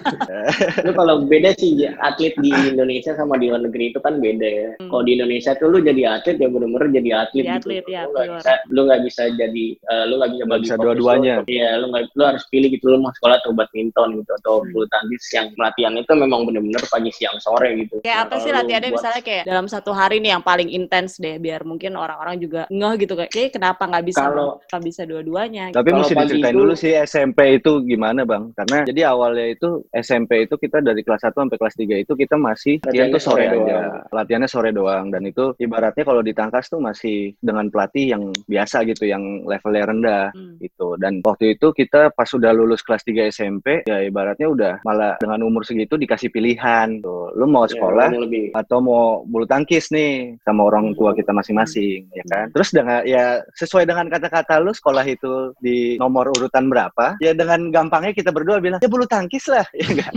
Lu 0.83 0.91
kalau 0.93 1.15
beda 1.23 1.51
sih 1.53 1.73
atlet 1.97 2.33
di 2.35 2.49
Indonesia 2.51 3.11
sama 3.13 3.35
di 3.35 3.47
luar 3.47 3.61
negeri 3.61 3.89
itu 3.89 3.99
kan 3.99 4.17
beda 4.17 4.47
ya. 4.47 4.69
Hmm. 4.77 4.89
Kalau 4.89 5.03
di 5.03 5.11
Indonesia 5.13 5.51
tuh 5.53 5.67
lu 5.67 5.79
jadi 5.79 6.01
atlet 6.13 6.35
ya 6.35 6.47
bener-bener 6.47 6.87
jadi 6.91 7.09
atlet 7.17 7.43
Jadi 7.43 7.53
gitu. 7.53 7.67
atlet, 7.69 7.83
ya, 7.87 8.01
lu 8.03 8.09
nggak 8.09 8.25
betul. 8.25 8.37
bisa 8.37 8.53
lu 8.67 8.81
nggak 8.83 9.01
bisa 9.03 9.23
jadi 9.33 9.65
eh, 9.73 10.03
lu 10.05 10.13
nggak 10.15 10.31
bisa 10.31 10.43
bagi 10.45 10.63
bisa 10.63 10.75
dua-duanya. 10.77 11.35
Iya, 11.45 11.69
lu 11.77 11.85
nggak 11.87 12.03
lu 12.11 12.23
harus 12.23 12.43
pilih 12.47 12.69
gitu 12.69 12.85
lu 12.87 12.97
mau 12.97 13.11
sekolah 13.11 13.35
atau 13.37 13.51
badminton 13.51 14.09
gitu 14.17 14.31
atau 14.35 14.53
Hmm. 14.57 14.71
bulu 14.71 14.85
tangkis 14.87 15.23
yang 15.31 15.47
latihan 15.55 15.93
itu 15.93 16.11
memang 16.11 16.41
bener-bener 16.43 16.83
pagi 16.87 17.11
siang 17.11 17.37
sore 17.37 17.69
gitu. 17.77 18.01
Kayak 18.01 18.17
Nah, 18.17 18.25
apa 18.25 18.35
sih 18.39 18.51
latihannya 18.51 18.89
buat- 18.89 18.97
misalnya 18.99 19.21
kayak 19.21 19.43
dalam 19.45 19.65
satu 19.65 19.91
hari 19.91 20.17
nih 20.17 20.31
yang 20.33 20.43
paling 20.43 20.67
intens 20.67 21.15
deh 21.15 21.37
biar 21.37 21.61
mungkin 21.61 21.93
orang-orang 21.93 22.35
juga 22.37 22.65
ngeh 22.67 22.93
gitu 22.97 23.13
kayak 23.13 23.29
"Kayaknya 23.29 23.51
kenapa 23.53 23.83
nggak 23.85 24.05
bisa 24.05 24.21
Kalau- 24.23 24.57
nggak 24.59 24.83
bisa 24.83 25.01
dua-duanya 25.03 25.63
Tapi 25.69 25.87
Kalau 25.87 26.01
mesti 26.01 26.13
diceritain 26.17 26.51
itu- 26.51 26.59
dulu 26.59 26.73
sih 26.73 26.91
SMP 26.97 27.39
itu 27.55 27.71
gimana 27.83 28.21
bang? 28.23 28.49
Karena 28.51 28.77
jadi 28.83 29.01
awalnya 29.07 29.45
itu 29.47 29.69
SMP 29.91 30.43
itu 30.43 30.56
kita 30.57 30.81
dari 30.81 31.01
kelas 31.01 31.23
1 31.23 31.37
sampai 31.37 31.57
kelas 31.57 31.75
3 31.77 32.03
itu 32.03 32.13
kita 32.13 32.35
masih 32.35 32.81
latihan 32.81 33.07
Latihannya 33.07 33.15
tuh 33.15 33.21
sore, 33.21 33.35
sore 33.37 33.45
aja. 33.47 33.55
doang. 33.55 33.91
Latihannya 34.11 34.49
sore 34.49 34.69
doang 34.73 35.05
dan 35.09 35.21
itu 35.23 35.45
ibaratnya 35.57 36.03
kalau 36.03 36.21
ditangkas 36.21 36.65
tuh 36.67 36.81
masih 36.81 37.17
dengan 37.39 37.69
pelatih 37.69 38.05
yang 38.11 38.23
biasa 38.45 38.83
gitu, 38.85 39.05
yang 39.05 39.23
levelnya 39.45 39.83
rendah 39.85 40.25
Hmm. 40.33 40.57
gitu. 40.59 40.97
Dan 40.97 41.21
waktu 41.23 41.55
itu 41.55 41.71
kita 41.71 42.11
pas 42.11 42.27
sudah 42.27 42.51
lulus 42.51 42.81
kelas 42.81 43.03
3 43.03 43.29
SMP 43.29 43.85
ya 43.85 44.01
ibaratnya 44.01 44.47
udah 44.47 44.73
malah 44.83 45.15
dengan 45.17 45.43
umur 45.43 45.63
segitu 45.63 45.95
dikasih 45.95 46.29
pilihan 46.29 46.99
tuh. 46.99 47.31
Lu 47.33 47.45
mau 47.45 47.63
Ya, 47.63 47.75
sekolah 47.75 48.07
lu 48.11 48.23
lebih 48.23 48.45
atau 48.53 48.79
mau 48.79 49.03
bulu 49.23 49.43
tangkis 49.43 49.91
nih 49.91 50.39
sama 50.41 50.65
orang 50.65 50.95
tua 50.95 51.11
kita 51.11 51.29
masing-masing 51.29 52.07
ya 52.09 52.23
kan 52.25 52.47
terus 52.49 52.71
dengan 52.71 53.03
ya 53.03 53.43
sesuai 53.53 53.83
dengan 53.83 54.07
kata-kata 54.07 54.57
lu 54.57 54.71
sekolah 54.71 55.03
itu 55.03 55.51
di 55.59 55.99
nomor 55.99 56.31
urutan 56.31 56.71
berapa 56.71 57.19
ya 57.19 57.35
dengan 57.35 57.67
gampangnya 57.69 58.15
kita 58.15 58.31
berdua 58.31 58.57
bilang 58.57 58.79
ya 58.79 58.87
bulu 58.87 59.03
tangkis 59.03 59.45
lah 59.47 59.67
ya 59.77 59.85
enggak 59.85 60.11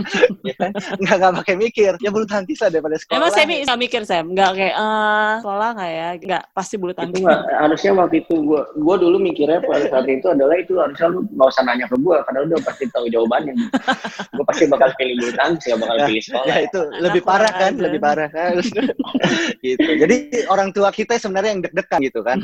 nggak 1.01 1.15
nggak 1.19 1.33
pakai 1.43 1.55
mikir. 1.59 1.91
Ya 1.99 2.09
bulu 2.09 2.25
tangkis 2.25 2.59
lah 2.63 2.69
daripada 2.71 2.95
sekolah. 2.97 3.17
Emang 3.19 3.31
saya 3.33 3.45
nggak 3.47 3.79
mikir 3.81 4.01
Sam, 4.07 4.25
nggak 4.31 4.51
kayak 4.55 4.75
eh 4.75 5.33
sekolah 5.43 5.69
nggak 5.75 5.91
ya? 5.91 6.09
Nggak 6.21 6.43
pasti 6.55 6.75
bulu 6.79 6.91
itu 6.91 6.99
tangkis. 7.01 7.21
nggak 7.21 7.41
harusnya 7.59 7.91
waktu 7.97 8.15
itu 8.23 8.35
gua 8.43 8.61
gua 8.79 8.95
dulu 8.99 9.17
mikirnya 9.19 9.59
pada 9.63 9.85
saat 9.89 10.07
itu 10.07 10.27
adalah 10.31 10.55
itu 10.57 10.73
harusnya 10.79 11.07
lu 11.11 11.19
nggak 11.35 11.47
usah 11.51 11.63
nanya 11.67 11.85
ke 11.87 11.97
gua 11.99 12.17
karena 12.27 12.39
udah 12.47 12.59
pasti 12.63 12.83
tahu 12.91 13.05
jawabannya. 13.11 13.53
Gua 14.37 14.45
pasti 14.47 14.63
bakal 14.69 14.89
pilih 14.95 15.15
bulu 15.19 15.31
tangkis 15.35 15.65
ya 15.67 15.75
bakal 15.75 15.95
pilih 16.07 16.23
sekolah. 16.23 16.45
Ya 16.47 16.57
itu 16.63 16.81
lebih 17.01 17.21
kurang 17.21 17.31
parah 17.31 17.53
kan 17.53 17.71
aja. 17.73 17.83
lebih 17.83 17.99
parah. 17.99 18.29
Kan 18.31 18.53
gitu. 19.65 19.89
Jadi 19.97 20.15
orang 20.47 20.69
tua 20.71 20.89
kita 20.93 21.17
sebenarnya 21.17 21.51
yang 21.57 21.61
deg-degan 21.65 21.99
gitu 22.05 22.21
kan. 22.21 22.39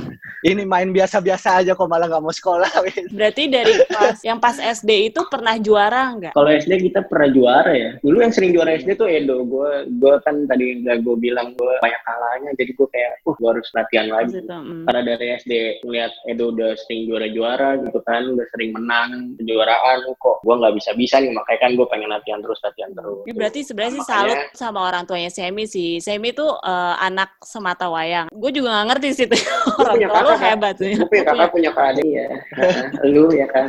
Ini 0.45 0.63
main 0.63 0.89
biasa-biasa 0.91 1.63
aja 1.63 1.71
kok 1.73 1.89
malah 1.89 2.07
nggak 2.09 2.23
mau 2.23 2.33
sekolah. 2.33 2.69
Berarti 3.17 3.43
dari 3.49 3.73
pas 3.89 4.17
yang 4.23 4.39
pas 4.41 4.57
SD 4.57 5.13
itu 5.13 5.21
pernah 5.29 5.55
juara 5.57 6.13
nggak? 6.17 6.33
Kalau 6.33 6.49
SD 6.49 6.91
kita 6.91 7.05
pernah 7.05 7.29
juara 7.31 7.71
ya. 7.77 7.89
Dulu 8.01 8.17
yang 8.19 8.33
sering 8.33 8.51
juara 8.53 8.73
SD 8.75 8.97
tuh 8.97 9.05
Edo. 9.05 9.45
Gue 9.45 9.85
gue 9.87 10.13
kan 10.25 10.49
tadi 10.49 10.81
udah 10.81 10.97
gue 10.97 11.15
bilang 11.21 11.53
gue 11.53 11.73
banyak 11.79 12.01
kalahnya. 12.01 12.49
Jadi 12.57 12.71
gue 12.73 12.87
kayak, 12.89 13.11
uh 13.29 13.35
gue 13.37 13.49
harus 13.53 13.67
latihan 13.77 14.07
lagi. 14.09 14.41
itu, 14.41 14.49
mm. 14.49 14.83
Karena 14.89 15.01
dari 15.05 15.25
SD 15.37 15.51
ngeliat 15.85 16.11
Edo 16.25 16.45
udah 16.51 16.71
sering 16.85 17.01
juara-juara 17.05 17.69
gitu 17.85 17.99
kan, 18.03 18.21
udah 18.33 18.45
sering 18.53 18.71
menang 18.73 19.37
kejuaraan 19.37 19.97
kok 20.17 20.37
gue 20.41 20.55
nggak 20.57 20.73
bisa-bisa 20.79 21.19
nih 21.21 21.31
makanya 21.33 21.59
kan 21.61 21.71
gue 21.77 21.87
pengen 21.89 22.09
latihan 22.09 22.39
terus 22.41 22.59
latihan 22.65 22.91
terus. 22.93 23.21
Ini 23.27 23.33
berarti 23.35 23.59
sebenarnya 23.63 23.93
sih 23.93 24.03
Makanya- 24.03 24.23
salut 24.25 24.39
sama 24.57 24.79
orang 24.87 25.03
tuanya 25.05 25.29
Semi 25.29 25.63
sih. 25.69 26.01
Semi 26.01 26.33
tuh 26.33 26.51
eh, 26.57 26.95
anak 26.99 27.37
semata 27.45 27.87
wayang. 27.91 28.27
Gue 28.33 28.51
juga 28.51 28.73
nggak 28.73 28.87
ngerti 28.95 29.09
sih 29.13 29.25
tuh 29.29 29.41
orang 29.83 29.95
tua 30.01 30.19
lu 30.23 30.29
kan? 30.33 30.39
hebat 30.41 30.75
sih. 30.79 30.93
Gue 30.97 31.07
punya 31.09 31.23
kakak 31.27 31.49
punya 31.53 31.71
kakak 31.71 32.03
ya. 32.03 32.27
Lu 33.13 33.29
ya 33.31 33.47
kan. 33.49 33.65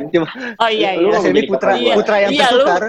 Oh 0.59 0.71
iya 0.71 0.95
iya. 0.97 1.09
ini 1.09 1.19
jadi 1.21 1.41
putra 1.49 1.73
putra 1.95 2.17
yang 2.23 2.31
Iya, 2.33 2.47
tertukar 2.51 2.83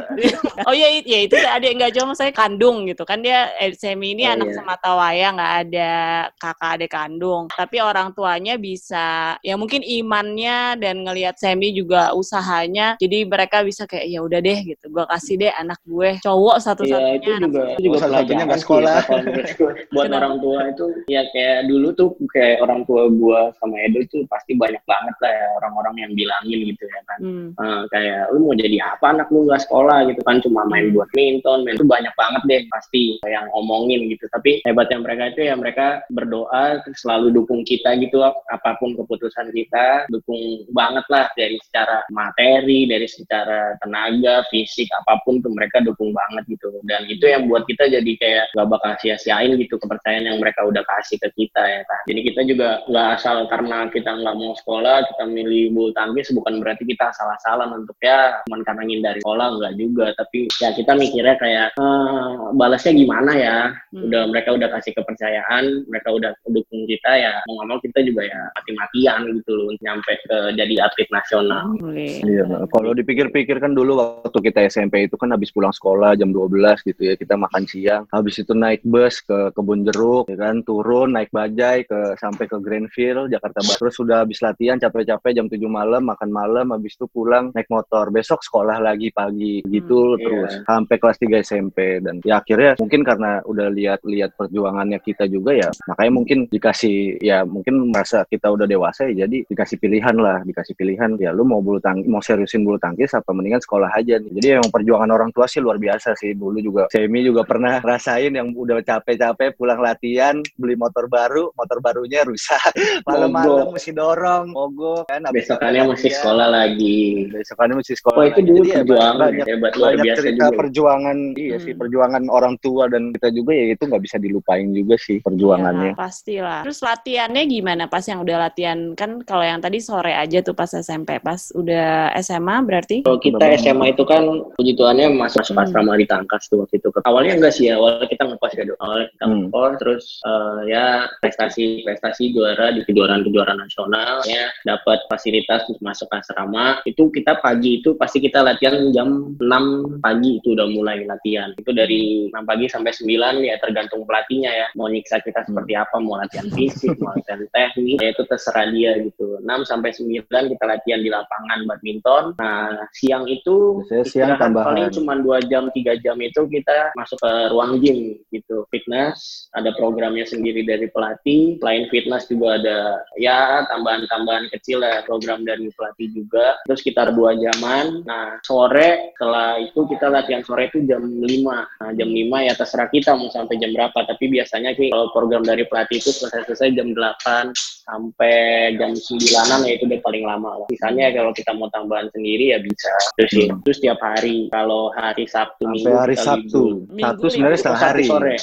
oh 0.67 0.73
iya, 0.75 0.87
ya 1.03 1.19
itu 1.23 1.35
ada 1.35 1.63
nggak 1.63 1.93
jauh 1.93 2.11
saya 2.11 2.31
kandung 2.31 2.83
gitu 2.85 3.03
kan 3.03 3.19
dia 3.19 3.51
eh, 3.57 3.71
Semi 3.73 4.13
ini 4.13 4.25
Oh, 4.25 4.33
anak 4.35 4.47
iya. 4.49 4.55
sematawaya 4.61 5.27
nggak 5.33 5.53
ada 5.65 5.91
kakak 6.37 6.69
adik 6.77 6.91
kandung 6.91 7.43
tapi 7.51 7.77
orang 7.79 8.13
tuanya 8.13 8.55
bisa 8.55 9.35
ya 9.41 9.55
mungkin 9.55 9.81
imannya 9.81 10.77
dan 10.77 11.01
ngelihat 11.01 11.35
Semi 11.35 11.71
juga 11.71 12.11
usahanya 12.13 12.97
jadi 12.97 13.25
mereka 13.25 13.61
bisa 13.61 13.85
kayak 13.85 14.05
ya 14.05 14.19
udah 14.21 14.39
deh 14.39 14.59
gitu 14.65 14.85
gue 14.87 15.05
kasih 15.07 15.35
deh 15.37 15.51
anak 15.53 15.79
gue 15.83 16.17
cowok 16.19 16.57
satu-satunya 16.59 17.15
itu 17.17 17.29
anak 17.31 17.47
juga 17.47 17.59
gue. 17.59 17.71
itu 17.73 17.81
juga 17.85 17.97
salah 17.99 18.17
satunya 18.21 18.43
nggak 18.45 18.59
sih, 18.59 18.65
sekolah. 18.65 18.97
gue. 19.59 19.71
buat 19.89 20.05
Kenapa? 20.05 20.17
orang 20.19 20.35
tua 20.39 20.59
itu 20.69 20.85
ya 21.07 21.21
kayak 21.29 21.57
dulu 21.65 21.87
tuh 21.93 22.09
kayak 22.29 22.55
orang 22.59 22.81
tua 22.83 23.03
gua 23.09 23.41
sama 23.57 23.75
Edo 23.81 23.99
tuh 24.07 24.21
pasti 24.27 24.53
banyak 24.53 24.81
banget 24.85 25.15
lah 25.19 25.31
ya 25.31 25.47
orang-orang 25.59 25.95
yang 25.99 26.11
bilangin 26.13 26.59
gitu 26.69 26.83
ya 26.85 27.01
kan 27.05 27.19
Hmm. 27.19 27.51
Eh, 27.51 27.83
kayak 27.91 28.31
lu 28.31 28.47
mau 28.47 28.55
jadi 28.55 28.79
apa 28.79 29.11
anak 29.11 29.27
lu 29.27 29.43
nggak 29.43 29.59
sekolah 29.67 30.07
gitu 30.07 30.21
kan 30.23 30.39
cuma 30.39 30.63
main 30.65 30.88
Buat 30.89 31.09
minton 31.13 31.63
main 31.65 31.75
itu 31.77 31.85
banyak 31.85 32.13
banget 32.17 32.41
deh 32.49 32.61
pasti 32.73 33.03
yang 33.25 33.45
ngomongin 33.53 34.09
gitu. 34.09 34.25
Tapi 34.31 34.63
hebatnya 34.65 34.99
mereka 35.01 35.23
itu 35.33 35.41
ya 35.45 35.55
mereka 35.55 36.01
berdoa 36.09 36.81
selalu 36.97 37.33
dukung 37.33 37.61
kita 37.63 37.95
gitu. 38.01 38.21
Apa 38.25 38.77
pun 38.81 38.95
keputusan 38.97 39.53
kita 39.53 40.09
dukung 40.09 40.65
banget 40.73 41.05
lah 41.07 41.29
dari 41.35 41.57
secara 41.61 42.03
materi 42.09 42.89
dari 42.89 43.05
secara 43.05 43.75
tenaga 43.83 44.45
fisik 44.49 44.89
apa 45.05 45.21
pun 45.23 45.39
tuh 45.43 45.53
mereka 45.53 45.83
dukung 45.83 46.11
banget 46.15 46.57
gitu. 46.57 46.73
Dan 46.85 47.05
itu 47.07 47.25
yang 47.29 47.45
buat 47.45 47.65
kita 47.69 47.89
jadi 47.89 48.11
kayak 48.17 48.45
gak 48.55 48.67
bakal 48.69 48.91
sia-siain 48.99 49.55
gitu 49.59 49.77
kepercayaan 49.77 50.25
yang 50.25 50.37
mereka 50.41 50.65
udah 50.65 50.81
kasih 50.85 51.17
ke 51.21 51.29
kita 51.35 51.61
ya 51.61 51.81
kan. 51.85 52.01
Jadi 52.09 52.21
kita 52.31 52.41
juga 52.47 52.69
nggak 52.89 53.07
asal 53.19 53.45
karena 53.51 53.87
kita 53.91 54.11
nggak 54.11 54.35
mau 54.37 54.53
sekolah 54.57 55.05
kita 55.13 55.23
milih 55.27 55.73
bulu 55.73 55.89
tangkis 55.93 56.31
bukan 56.33 56.61
berarti 56.63 56.83
kita 56.85 57.11
salah-salah 57.13 57.69
untuk 57.71 57.97
ya. 58.01 58.41
Cuman 58.47 58.61
karena 58.65 58.83
ngindari 58.85 59.19
sekolah 59.21 59.47
nggak 59.59 59.73
juga. 59.77 60.07
Tapi 60.17 60.39
ya 60.59 60.69
kita 60.79 60.91
mikirnya 60.95 61.35
kayak 61.35 61.67
eh, 61.75 62.31
balasnya 62.55 62.93
gimana 62.95 63.33
ya 63.35 63.57
Hmm. 63.89 64.05
udah 64.05 64.29
mereka 64.29 64.53
udah 64.53 64.69
kasih 64.69 64.93
kepercayaan 64.93 65.81
mereka 65.89 66.13
udah 66.13 66.29
dukung 66.45 66.85
kita 66.85 67.09
ya 67.09 67.41
mau 67.49 67.57
nggak 67.57 67.67
mau 67.73 67.79
kita 67.81 68.05
juga 68.05 68.21
ya 68.21 68.37
mati-matian 68.53 69.19
gitu 69.41 69.51
loh 69.57 69.73
nyampe 69.81 70.13
ke 70.29 70.37
jadi 70.53 70.73
atlet 70.85 71.09
nasional 71.09 71.65
Boleh. 71.81 72.21
Iya, 72.21 72.45
kalau 72.69 72.93
dipikir-pikir 72.93 73.57
kan 73.57 73.73
dulu 73.73 73.97
waktu 73.97 74.39
kita 74.45 74.69
SMP 74.69 75.09
itu 75.09 75.17
kan 75.17 75.33
habis 75.33 75.49
pulang 75.49 75.73
sekolah 75.73 76.13
jam 76.13 76.29
12 76.29 76.85
gitu 76.85 77.01
ya, 77.01 77.13
kita 77.17 77.33
makan 77.33 77.65
siang, 77.65 78.03
habis 78.13 78.37
itu 78.37 78.53
naik 78.53 78.85
bus 78.85 79.25
ke 79.25 79.49
Kebun 79.57 79.89
Jeruk, 79.89 80.29
ya 80.29 80.37
kan, 80.37 80.61
turun 80.61 81.17
naik 81.17 81.33
bajai 81.33 81.89
ke 81.89 82.13
sampai 82.21 82.45
ke 82.45 82.61
Greenfield, 82.61 83.33
Jakarta 83.33 83.65
Barat. 83.65 83.79
Terus 83.81 83.95
sudah 83.97 84.17
habis 84.21 84.37
latihan 84.45 84.77
capek-capek 84.77 85.31
jam 85.33 85.49
7 85.49 85.65
malam, 85.65 86.05
makan 86.05 86.29
malam, 86.29 86.69
habis 86.69 86.93
itu 86.93 87.09
pulang 87.09 87.49
naik 87.57 87.65
motor. 87.73 88.13
Besok 88.13 88.45
sekolah 88.45 88.77
lagi 88.77 89.09
pagi, 89.09 89.65
gitu 89.65 90.13
Hmm, 90.13 90.21
terus 90.21 90.51
iya. 90.53 90.63
Sampai 90.69 90.95
kelas 91.01 91.17
3 91.17 91.41
SMP 91.41 91.77
dan 92.05 92.21
ya 92.21 92.37
akhirnya 92.37 92.77
mungkin 92.77 93.01
karena 93.01 93.41
udah 93.41 93.67
lihat-lihat 93.73 94.37
perjuangannya 94.37 95.01
kita 95.01 95.25
juga 95.25 95.57
ya, 95.57 95.69
makanya 95.89 96.11
mungkin 96.13 96.37
dikasih 96.45 97.17
ya 97.17 97.41
mungkin 97.41 97.89
merasa 97.89 98.21
kita 98.29 98.53
udah 98.53 98.69
dewasa 98.69 99.09
ya 99.09 99.25
jadi 99.25 99.49
dikasih 99.49 99.77
pilihan 99.81 100.15
lah, 100.21 100.45
dikasih 100.45 100.77
pilihan 100.77 101.17
ya 101.17 101.33
lu 101.33 101.41
mau 101.41 101.63
bulu 101.65 101.81
tangkis 101.81 102.05
mau 102.05 102.21
seriusin 102.21 102.61
bulu 102.61 102.77
tangkis 102.77 103.17
apa 103.17 103.33
mendingan 103.33 103.63
sekolah 103.63 103.89
aja 103.95 104.21
nih. 104.21 104.31
Jadi 104.37 104.47
emang 104.59 104.69
perjuangan 104.69 105.09
orang 105.09 105.29
tua 105.33 105.49
sih 105.49 105.63
luar 105.63 105.81
biasa 105.81 106.13
sih. 106.13 106.37
Dulu 106.37 106.61
juga 106.61 106.83
Semi 106.93 107.25
juga 107.25 107.47
pernah 107.47 107.81
rasain 107.81 108.35
yang 108.35 108.53
udah 108.53 108.83
capek-capek 108.83 109.57
pulang 109.57 109.79
latihan 109.81 110.37
beli 110.59 110.75
motor 110.75 111.09
baru, 111.09 111.49
motor 111.55 111.81
barunya 111.81 112.21
rusak. 112.27 112.61
Malam-malam 113.09 113.73
mesti 113.73 113.91
dorong, 113.95 114.53
mogok 114.53 115.09
kan 115.09 115.25
besokannya 115.31 115.95
mesti 115.95 116.09
sekolah 116.11 116.47
lagi 116.51 117.29
Besokannya 117.31 117.75
mesti 117.79 117.93
sekolah. 117.95 118.17
Wah 118.19 118.27
itu 118.27 118.41
dulu 118.43 118.63
Jadi 118.65 118.69
ya 118.69 118.77
perjuangan 118.83 119.17
banyak, 119.19 119.45
hebat 119.47 119.73
luar 119.79 119.93
biasa 119.97 120.19
cerita 120.19 120.45
juga. 120.49 120.57
Perjuangan 120.59 121.17
iya 121.39 121.55
sih 121.57 121.71
Hmm. 121.71 121.79
perjuangan 121.79 122.23
orang 122.27 122.59
tua 122.59 122.91
dan 122.91 123.15
kita 123.15 123.31
juga 123.31 123.55
ya 123.55 123.71
itu 123.71 123.83
nggak 123.87 124.03
bisa 124.03 124.17
dilupain 124.19 124.67
juga 124.75 124.95
sih 124.99 125.23
perjuangannya. 125.23 125.93
Ya, 125.93 125.97
pastilah. 125.97 126.59
Terus 126.67 126.79
latihannya 126.83 127.43
gimana 127.47 127.83
pas 127.87 128.03
yang 128.03 128.19
udah 128.19 128.37
latihan? 128.49 128.91
Kan 128.93 129.23
kalau 129.23 129.47
yang 129.47 129.63
tadi 129.63 129.79
sore 129.79 130.11
aja 130.11 130.43
tuh 130.43 130.51
pas 130.51 130.67
SMP, 130.67 131.15
pas 131.23 131.39
udah 131.55 132.11
SMA 132.19 132.55
berarti? 132.67 133.07
Kalau 133.07 133.17
kita. 133.17 133.39
SMA 133.55 133.95
itu 133.95 134.03
kan 134.03 134.23
puji 134.59 134.75
Tuhannya 134.75 135.15
masuk 135.15 135.39
masuk 135.39 135.55
Hmm. 135.55 135.63
asrama 135.63 135.93
di 135.95 136.03
Tangkas 136.03 136.51
tuh 136.51 136.67
waktu 136.67 136.77
itu. 136.77 136.89
Awalnya 136.99 137.33
enggak 137.39 137.53
sih 137.55 137.71
ya, 137.71 137.79
awalnya 137.79 138.05
kita 138.05 138.23
ngekos 138.27 138.53
ya, 138.53 138.63
awalnya 138.77 139.07
kita 139.15 139.23
Hmm. 139.25 139.37
ngekos 139.47 139.73
terus 139.79 140.03
eh, 140.25 140.59
ya 140.67 140.85
prestasi 141.23 141.63
prestasi 141.85 142.23
juara 142.35 142.75
di 142.75 142.83
kejuaraan 142.83 143.23
kejuaraan 143.23 143.59
nasional 143.61 144.19
ya 144.27 144.51
dapat 144.65 144.99
fasilitas 145.07 145.63
untuk 145.71 145.79
masuk 145.79 146.09
asrama. 146.11 146.83
Itu 146.83 147.07
kita 147.07 147.39
pagi 147.39 147.79
itu 147.79 147.95
pasti 147.95 148.19
kita 148.19 148.43
latihan 148.43 148.91
jam 148.91 149.37
6 149.39 150.01
pagi 150.03 150.41
itu 150.41 150.48
udah 150.53 150.67
mulai 150.69 151.05
latihan. 151.05 151.53
Itu 151.57 151.71
dari 151.71 152.29
6 152.31 152.45
pagi 152.45 152.65
sampai 152.69 152.91
9 152.93 153.45
ya 153.45 153.55
tergantung 153.61 154.03
pelatihnya 154.03 154.51
ya. 154.51 154.67
Mau 154.75 154.89
nyiksa 154.89 155.21
kita 155.21 155.45
seperti 155.45 155.73
apa, 155.77 155.97
mau 156.01 156.17
latihan 156.17 156.47
fisik, 156.53 156.97
mau 157.01 157.13
latihan 157.13 157.45
teknik, 157.53 157.97
ya 158.01 158.09
itu 158.13 158.23
terserah 158.25 158.67
dia 158.71 158.91
gitu. 159.01 159.39
6 159.41 159.69
sampai 159.69 159.89
9 159.93 160.25
kita 160.25 160.63
latihan 160.65 160.99
di 161.01 161.09
lapangan 161.09 161.59
badminton. 161.69 162.23
Nah, 162.39 162.85
siang 162.95 163.25
itu 163.29 163.83
Biasanya 163.85 164.05
siang 164.05 164.31
tambahan. 164.39 164.67
paling 164.73 164.87
cuma 164.93 165.13
2 165.17 165.49
jam, 165.51 165.63
3 165.69 166.03
jam 166.03 166.17
itu 166.19 166.41
kita 166.49 166.93
masuk 166.97 167.17
ke 167.21 167.33
ruang 167.53 167.81
gym 167.83 168.17
gitu. 168.33 168.65
Fitness, 168.69 169.49
ada 169.53 169.73
programnya 169.77 170.25
sendiri 170.25 170.65
dari 170.65 170.87
pelatih. 170.89 171.57
Selain 171.61 171.85
fitness 171.89 172.29
juga 172.29 172.59
ada 172.61 172.77
ya 173.17 173.65
tambahan-tambahan 173.69 174.51
kecil 174.53 174.81
lah 174.81 175.03
program 175.05 175.43
dari 175.45 175.69
pelatih 175.73 176.09
juga. 176.13 176.57
Terus 176.67 176.79
sekitar 176.81 177.13
2 177.13 177.39
jaman. 177.39 178.03
Nah, 178.05 178.37
sore 178.43 179.13
setelah 179.15 179.59
itu 179.59 179.85
kita 179.89 180.07
latihan 180.09 180.38
sore 180.43 180.67
itu 180.69 180.83
jam 180.85 181.01
5. 181.01 181.25
Nah, 181.25 181.91
jam 181.95 182.09
5 182.09 182.47
ya 182.47 182.53
terserah 182.55 182.89
kita 182.91 183.15
mau 183.15 183.29
sampai 183.31 183.55
jam 183.57 183.71
berapa. 183.71 183.95
Tapi 183.95 184.25
biasanya 184.27 184.75
Ki, 184.75 184.91
kalau 184.91 185.11
program 185.15 185.43
dari 185.45 185.63
pelatih 185.65 185.99
itu 185.99 186.11
selesai-selesai 186.11 186.75
jam 186.75 186.91
8 186.93 187.78
sampai 187.89 188.33
jam 188.77 188.91
9-an 188.93 189.65
ya 189.65 189.73
itu 189.73 189.83
udah 189.85 189.99
paling 189.99 190.23
lama 190.23 190.49
lah. 190.55 190.67
Sisanya 190.69 191.09
kalau 191.11 191.31
kita 191.33 191.51
mau 191.51 191.67
tambahan 191.69 192.07
sendiri 192.11 192.53
ya 192.53 192.59
bisa. 192.59 192.91
Terus 193.15 193.31
Hmm. 193.39 193.61
terus 193.61 193.79
tiap 193.79 193.99
hari. 193.99 194.47
Kalau 194.49 194.91
hari 194.91 195.25
Sabtu 195.25 195.63
Sampai 195.63 195.75
Minggu 195.75 195.95
hari 195.95 196.15
Sabtu. 196.15 196.61
Minggu 196.87 197.01
Sabtu 197.01 197.25
sebenarnya 197.27 197.49
libur. 197.49 197.59
setengah 197.59 197.75
Oh, 197.75 197.81
Sabtu 197.81 197.89
hari. 197.89 198.05
sore. 198.05 198.35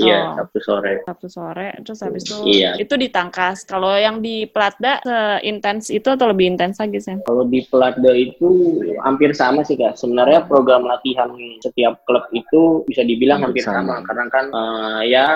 Iya, 0.00 0.18
Oh. 0.20 0.34
Sabtu 0.36 0.58
sore. 0.60 0.92
Sabtu 1.02 1.28
sore, 1.28 1.68
terus 1.80 2.00
habis 2.00 2.22
itu 2.22 2.36
Iya. 2.46 2.70
itu 2.76 2.94
ditangkas. 2.94 3.58
Kalau 3.64 3.92
yang 3.94 4.20
di 4.20 4.44
Platda 4.44 5.00
seintens 5.00 5.88
itu 5.88 6.06
atau 6.06 6.26
lebih 6.26 6.50
intens 6.50 6.76
lagi 6.76 6.98
sih? 6.98 7.16
Kalau 7.22 7.44
di 7.44 7.64
Pelatda 7.64 8.12
itu 8.12 8.48
hampir 9.00 9.32
sama 9.32 9.62
sih 9.62 9.74
kak. 9.74 9.94
Sebenarnya 9.94 10.44
program 10.44 10.84
latihan 10.84 11.30
setiap 11.60 12.02
klub 12.04 12.26
itu 12.32 12.82
bisa 12.84 13.02
dibilang 13.02 13.40
Hampir 13.40 13.62
hampir 13.62 13.64
sama. 13.64 13.78
sama. 13.80 14.06
Karena 14.06 14.24
kan 14.28 14.44
eh, 14.50 15.00
ya 15.08 15.26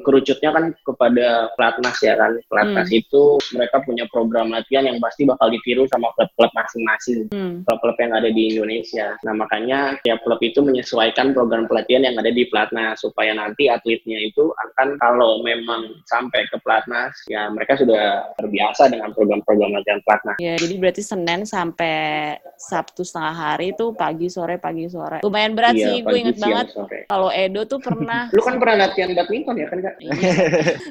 kerucutnya 0.00 0.50
kan 0.50 0.64
kepada 0.78 1.26
pelatnas 1.54 1.96
ya 2.00 2.14
kan. 2.16 2.32
Pelatnas 2.46 2.88
Hmm. 2.88 2.98
itu 2.98 3.11
mereka 3.52 3.82
punya 3.84 4.08
program 4.08 4.54
latihan 4.54 4.86
yang 4.88 4.98
pasti 5.02 5.28
bakal 5.28 5.52
ditiru 5.52 5.84
sama 5.90 6.08
klub-klub 6.16 6.52
masing-masing. 6.56 7.28
Hmm. 7.32 7.64
klub-klub 7.66 7.96
yang 8.00 8.12
ada 8.16 8.28
di 8.32 8.56
Indonesia. 8.56 9.16
Nah 9.26 9.34
makanya 9.36 9.96
tiap 10.06 10.22
klub 10.24 10.40
itu 10.40 10.64
menyesuaikan 10.64 11.36
program 11.36 11.66
pelatihan 11.66 12.06
yang 12.06 12.16
ada 12.16 12.32
di 12.32 12.46
pelatnas 12.48 13.02
supaya 13.02 13.36
nanti 13.36 13.68
atletnya 13.68 14.18
itu 14.22 14.50
akan 14.52 14.96
kalau 15.00 15.42
memang 15.44 15.92
sampai 16.08 16.46
ke 16.48 16.56
pelatnas 16.62 17.12
ya 17.28 17.48
mereka 17.52 17.76
sudah 17.76 18.32
terbiasa 18.38 18.88
dengan 18.88 19.12
program-program 19.12 19.76
latihan 19.76 20.00
pelatnas. 20.04 20.36
Ya, 20.38 20.54
jadi 20.56 20.74
berarti 20.78 21.02
Senin 21.04 21.44
sampai 21.44 22.36
Sabtu 22.56 23.02
setengah 23.02 23.34
hari 23.34 23.74
itu 23.74 23.92
pagi 23.96 24.30
sore 24.30 24.56
pagi 24.56 24.86
sore. 24.86 25.20
Lumayan 25.26 25.52
berat 25.58 25.74
Iya, 25.74 25.86
sih, 25.88 25.96
gue 26.04 26.18
inget 26.18 26.36
siang, 26.38 26.68
banget. 26.68 26.68
Kalau 27.10 27.28
Edo 27.32 27.62
tuh 27.66 27.80
pernah. 27.82 28.28
Lu 28.36 28.40
kan 28.44 28.56
pernah 28.60 28.86
latihan 28.86 29.10
badminton 29.16 29.56
ya 29.58 29.66
kan 29.66 29.78
kak? 29.82 29.94
Iya. 29.98 30.12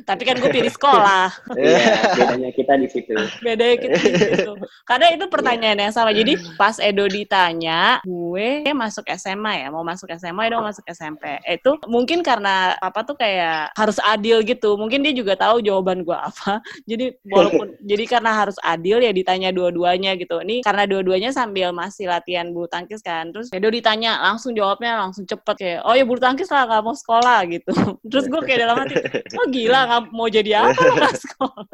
Tapi 0.03 0.21
kan 0.27 0.36
gue 0.41 0.51
pilih 0.51 0.73
sekolah. 0.73 1.27
Iya, 1.62 2.11
bedanya 2.15 2.50
kita 2.52 2.74
di 2.78 2.88
situ. 2.88 3.13
Beda 3.41 3.65
kita 3.80 3.97
di 3.97 4.13
situ. 4.19 4.54
Karena 4.89 5.08
itu 5.13 5.26
pertanyaan 5.32 5.80
yang 5.80 5.93
sama. 5.93 6.12
Jadi 6.12 6.38
pas 6.56 6.78
Edo 6.82 7.06
ditanya, 7.08 8.04
gue 8.04 8.67
masuk 8.71 9.08
SMA 9.15 9.65
ya, 9.65 9.67
mau 9.69 9.86
masuk 9.86 10.12
SMA, 10.15 10.52
Edo 10.52 10.60
mau 10.60 10.69
masuk 10.69 10.86
SMP. 10.91 11.39
Itu 11.47 11.80
mungkin 11.88 12.21
karena 12.21 12.76
papa 12.80 13.04
tuh 13.06 13.15
kayak 13.17 13.74
harus 13.76 13.97
adil 14.04 14.43
gitu. 14.43 14.76
Mungkin 14.76 15.06
dia 15.06 15.13
juga 15.15 15.38
tahu 15.38 15.63
jawaban 15.63 16.04
gue 16.04 16.15
apa. 16.15 16.60
Jadi 16.89 17.13
walaupun 17.28 17.78
jadi 17.91 18.04
karena 18.08 18.32
harus 18.36 18.58
adil 18.62 19.00
ya 19.02 19.12
ditanya 19.13 19.50
dua-duanya 19.54 20.17
gitu. 20.17 20.41
Ini 20.41 20.65
karena 20.65 20.84
dua-duanya 20.89 21.30
sambil 21.32 21.71
masih 21.71 22.10
latihan 22.10 22.50
bulu 22.52 22.67
tangkis 22.67 23.00
kan. 23.04 23.30
Terus 23.32 23.54
Edo 23.54 23.69
ditanya 23.71 24.19
langsung 24.21 24.54
jawabnya 24.56 24.97
langsung 25.00 25.24
cepet 25.26 25.56
kayak, 25.58 25.80
oh 25.86 25.93
ya 25.95 26.04
bulu 26.04 26.19
tangkis 26.19 26.50
lah 26.50 26.67
nggak 26.67 26.84
mau 26.84 26.95
sekolah 26.95 27.39
gitu. 27.47 27.74
Terus 28.12 28.26
gue 28.28 28.41
kayak 28.43 28.60
dalam 28.67 28.76
hati, 28.82 28.95
oh 29.38 29.47
gila 29.50 29.80
nggak 29.88 30.02
mau 30.12 30.28
jadi 30.28 30.52
apa 30.65 30.82
nggak 30.82 31.15
sekolah. 31.15 31.65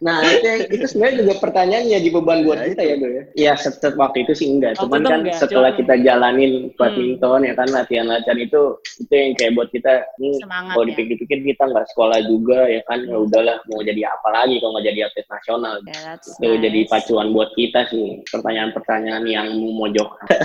Nah 0.00 0.20
itu 0.24 0.44
yang- 0.44 0.68
itu 0.68 0.84
sebenarnya 0.86 1.16
juga 1.22 1.34
pertanyaan 1.38 1.84
yang 1.84 2.00
jadi 2.00 2.08
beban 2.12 2.38
buat 2.42 2.58
Ya, 2.58 2.66
kita 2.70 2.82
ya 2.82 2.94
do 2.96 3.08
ya. 3.08 3.22
Iya 3.34 3.52
set 3.56 3.80
waktu 3.94 4.18
itu 4.22 4.32
sih 4.34 4.48
enggak. 4.48 4.76
Waktu 4.76 4.82
Cuman 4.86 5.00
kan 5.02 5.18
enggak, 5.22 5.36
setelah 5.38 5.70
cuman- 5.70 5.80
kita 5.80 5.94
jalanin 6.00 6.52
badminton 6.74 7.40
ya 7.42 7.54
kan 7.54 7.68
latihan-latihan 7.68 8.38
itu 8.38 8.62
itu 8.98 9.12
yang 9.12 9.32
kayak 9.34 9.52
buat 9.52 9.68
kita 9.68 9.92
ini 10.16 10.30
Semangat 10.38 10.72
kalau 10.72 10.84
ya. 10.84 10.88
dipikir-pikir 10.92 11.38
kita 11.44 11.62
nggak 11.66 11.86
sekolah 11.90 12.18
juga 12.22 12.58
ya 12.66 12.80
kan 12.84 12.98
ya 13.02 13.14
Hmm. 13.14 13.26
udahlah 13.26 13.56
mau 13.66 13.80
jadi 13.80 14.02
apa 14.06 14.28
lagi 14.30 14.54
kalau 14.58 14.72
nggak 14.74 14.86
jadi 14.86 15.00
atlet 15.06 15.26
nasional. 15.28 15.74
Ya, 15.84 15.98
that's 16.04 16.28
Itu 16.36 16.48
jadi 16.56 16.80
nice. 16.82 16.90
pacuan 16.90 17.26
buat 17.30 17.50
kita 17.54 17.80
sih 17.88 18.06
pertanyaan-pertanyaan 18.28 19.24
yang 19.24 19.46
memojokkan. 19.50 20.26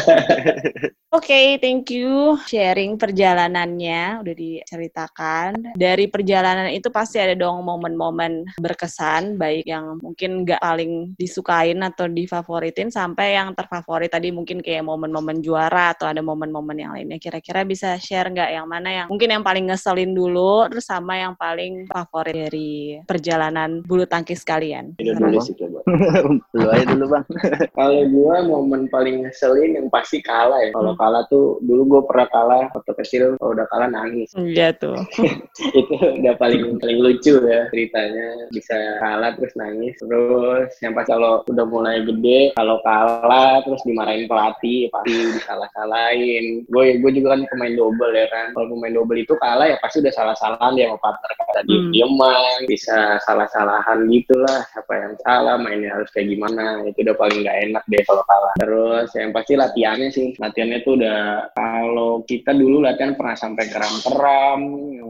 Oke, 1.10 1.26
okay, 1.26 1.46
thank 1.58 1.90
you 1.90 2.38
sharing 2.46 2.94
perjalanannya 2.94 4.22
udah 4.22 4.36
diceritakan. 4.36 5.74
Dari 5.74 6.06
perjalanan 6.06 6.70
itu 6.70 6.90
pasti 6.90 7.18
ada 7.18 7.34
dong 7.34 7.62
momen-momen 7.62 8.46
berkesan, 8.56 8.89
baik 9.38 9.66
yang 9.70 10.02
mungkin 10.02 10.44
nggak 10.44 10.62
paling 10.62 11.14
disukain 11.16 11.80
atau 11.86 12.10
difavoritin 12.10 12.90
sampai 12.90 13.38
yang 13.38 13.54
terfavorit 13.54 14.10
tadi 14.10 14.34
mungkin 14.34 14.60
kayak 14.60 14.84
momen-momen 14.86 15.40
juara 15.46 15.94
atau 15.94 16.10
ada 16.10 16.20
momen-momen 16.20 16.78
yang 16.78 16.92
lainnya. 16.94 17.22
Kira-kira 17.22 17.64
bisa 17.64 17.96
share 18.02 18.30
nggak 18.34 18.50
yang 18.50 18.68
mana 18.68 18.90
yang 18.90 19.08
mungkin 19.08 19.30
yang 19.30 19.44
paling 19.46 19.70
ngeselin 19.70 20.12
dulu, 20.12 20.68
terus 20.68 20.90
sama 20.90 21.16
yang 21.18 21.34
paling 21.38 21.86
favorit 21.86 22.50
dari 22.50 23.00
perjalanan 23.06 23.86
bulu 23.86 24.10
tangkis 24.10 24.42
kalian? 24.42 24.98
Lu 26.58 26.68
aja 26.70 26.86
dulu 26.86 27.06
bang. 27.12 27.26
Kalau 27.78 28.02
gua 28.12 28.36
momen 28.44 28.90
paling 28.90 29.26
ngeselin 29.26 29.78
yang 29.78 29.88
pasti 29.92 30.20
kalah 30.24 30.60
ya. 30.62 30.72
Kalau 30.74 30.94
kalah 30.96 31.24
tuh 31.28 31.60
dulu 31.64 31.82
gue 31.98 32.02
pernah 32.10 32.28
kalah 32.30 32.64
waktu 32.74 32.94
kecil 33.04 33.24
kalau 33.40 33.52
udah 33.56 33.68
kalah 33.72 33.90
nangis. 33.90 34.30
Iya 34.36 34.76
tuh. 34.76 34.98
Itu 35.80 35.94
udah 35.96 36.36
paling 36.38 36.78
paling 36.80 37.00
lucu 37.00 37.42
ya 37.44 37.68
ceritanya. 37.72 38.50
Bisa 38.54 38.76
kalah 39.02 39.36
terus 39.36 39.54
nangis. 39.56 39.96
Terus 40.00 40.70
yang 40.84 40.94
pas 40.96 41.08
kalau 41.08 41.44
udah 41.48 41.66
mulai 41.68 42.04
gede 42.06 42.54
kalau 42.56 42.82
kalah 42.86 43.62
terus 43.64 43.82
dimarahin 43.86 44.26
pelatih 44.30 44.92
pasti 44.94 45.14
disalah-salahin. 45.40 46.66
Gue 46.70 46.98
gue 47.00 47.12
juga 47.16 47.38
kan 47.38 47.42
pemain 47.50 47.74
double 47.76 48.14
ya 48.14 48.28
kan. 48.30 48.52
Kalau 48.56 48.68
pemain 48.74 48.94
double 48.94 49.20
itu 49.20 49.34
kalah 49.40 49.68
ya 49.68 49.78
pasti 49.82 50.02
udah 50.04 50.14
salah-salahan 50.14 50.72
dia 50.76 50.92
sama 50.92 51.00
partner. 51.02 51.32
Kata 51.40 51.60
dia 51.66 51.78
hmm. 51.80 51.92
dieman 51.94 52.60
bisa 52.70 53.18
salah-salahan 53.26 54.10
gitulah 54.10 54.60
siapa 54.74 54.94
yang 54.96 55.14
salah 55.24 55.56
mainnya 55.80 55.96
harus 55.96 56.12
kayak 56.12 56.28
gimana. 56.36 56.84
Itu 56.84 57.08
udah 57.08 57.16
paling 57.16 57.40
gak 57.48 57.58
enak 57.72 57.84
deh 57.88 58.04
kalau 58.04 58.24
kalah. 58.28 58.54
Terus 58.60 59.08
yang 59.16 59.32
pasti 59.32 59.54
latihannya 59.56 60.10
sih. 60.12 60.36
Latihannya 60.36 60.80
tuh 60.84 60.90
tuh 60.90 60.98
udah 60.98 61.22
kalau 61.54 62.26
kita 62.26 62.50
dulu 62.50 62.82
latihan 62.82 63.14
pernah 63.14 63.38
sampai 63.38 63.70
keram-keram 63.70 64.60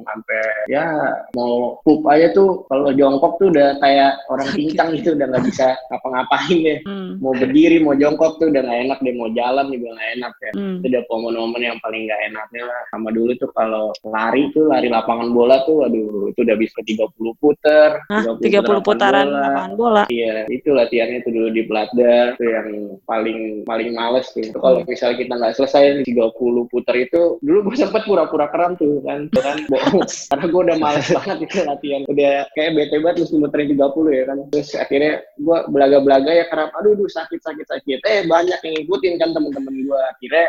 sampai 0.03 0.43
ya 0.67 0.91
mau 1.31 1.79
pup 1.87 2.03
aja 2.11 2.35
tuh 2.35 2.67
kalau 2.67 2.91
jongkok 2.91 3.39
tuh 3.39 3.47
udah 3.47 3.79
kayak 3.79 4.19
orang 4.27 4.49
pincang 4.51 4.91
gitu 4.99 5.15
udah 5.15 5.27
nggak 5.31 5.45
bisa 5.47 5.79
ngapa-ngapain 5.87 6.57
deh. 6.59 6.79
Hmm. 6.83 7.15
mau 7.23 7.31
berdiri 7.31 7.79
mau 7.79 7.95
jongkok 7.95 8.43
tuh 8.43 8.51
udah 8.51 8.59
nggak 8.59 8.79
enak 8.91 8.99
deh. 8.99 9.15
Mau 9.15 9.31
jalan 9.31 9.71
juga 9.71 9.87
nggak 9.95 10.09
enak 10.19 10.33
ya. 10.35 10.51
Hmm. 10.59 10.75
itu 10.83 10.85
udah 10.91 11.03
momen-momen 11.07 11.61
yang 11.63 11.77
paling 11.79 12.01
nggak 12.03 12.21
enaknya 12.27 12.63
lah. 12.67 12.81
Sama 12.91 13.09
dulu 13.15 13.31
tuh 13.39 13.49
kalau 13.55 13.95
lari 14.03 14.51
tuh 14.51 14.67
lari 14.67 14.91
lapangan 14.91 15.31
bola 15.31 15.63
tuh 15.63 15.87
aduh 15.87 16.27
itu 16.27 16.39
udah 16.43 16.57
bisa 16.59 16.83
30 16.83 17.15
puter 17.39 17.89
Hah? 18.11 18.23
30, 18.35 18.67
30 18.67 18.83
putaran 18.83 19.27
bola. 19.31 19.39
lapangan 19.47 19.73
bola? 19.79 20.03
Iya 20.11 20.48
itu 20.51 20.75
latihannya 20.75 21.23
tuh 21.23 21.31
dulu 21.33 21.49
di 21.53 21.63
Belanda 21.65 22.35
tuh 22.35 22.47
yang 22.49 22.69
paling 23.07 23.63
paling 23.63 23.95
males 23.95 24.29
tuh 24.35 24.45
kalau 24.57 24.83
misalnya 24.85 25.17
kita 25.21 25.33
nggak 25.37 25.55
selesai 25.55 25.79
selesai 25.79 26.03
30 26.03 26.71
putar 26.71 26.95
itu 26.97 27.37
dulu 27.39 27.71
gue 27.71 27.75
sempet 27.77 28.03
pura-pura 28.03 28.51
kram 28.51 28.75
tuh 28.75 28.99
kan. 29.05 29.29
Kan 29.31 29.57
karena 30.29 30.45
gue 30.49 30.61
udah 30.65 30.77
males 30.77 31.07
banget 31.07 31.37
itu 31.47 31.57
latihan. 31.63 32.01
Udah 32.09 32.33
kayak 32.57 32.71
bete 32.75 32.97
banget 32.99 33.15
terus 33.23 33.31
muterin 33.33 33.71
30 33.77 34.17
ya 34.17 34.23
kan. 34.27 34.37
Terus 34.51 34.69
akhirnya 34.75 35.13
gue 35.39 35.57
belaga-belaga 35.71 36.31
ya 36.33 36.45
kram. 36.51 36.69
Aduh 36.81 36.97
duh 36.97 37.09
sakit 37.09 37.39
sakit 37.39 37.67
sakit. 37.69 37.99
Eh 38.03 38.19
banyak 38.27 38.59
yang 38.65 38.73
ngikutin 38.83 39.13
kan 39.21 39.29
temen-temen 39.31 39.73
gue 39.85 39.99
akhirnya 40.17 40.47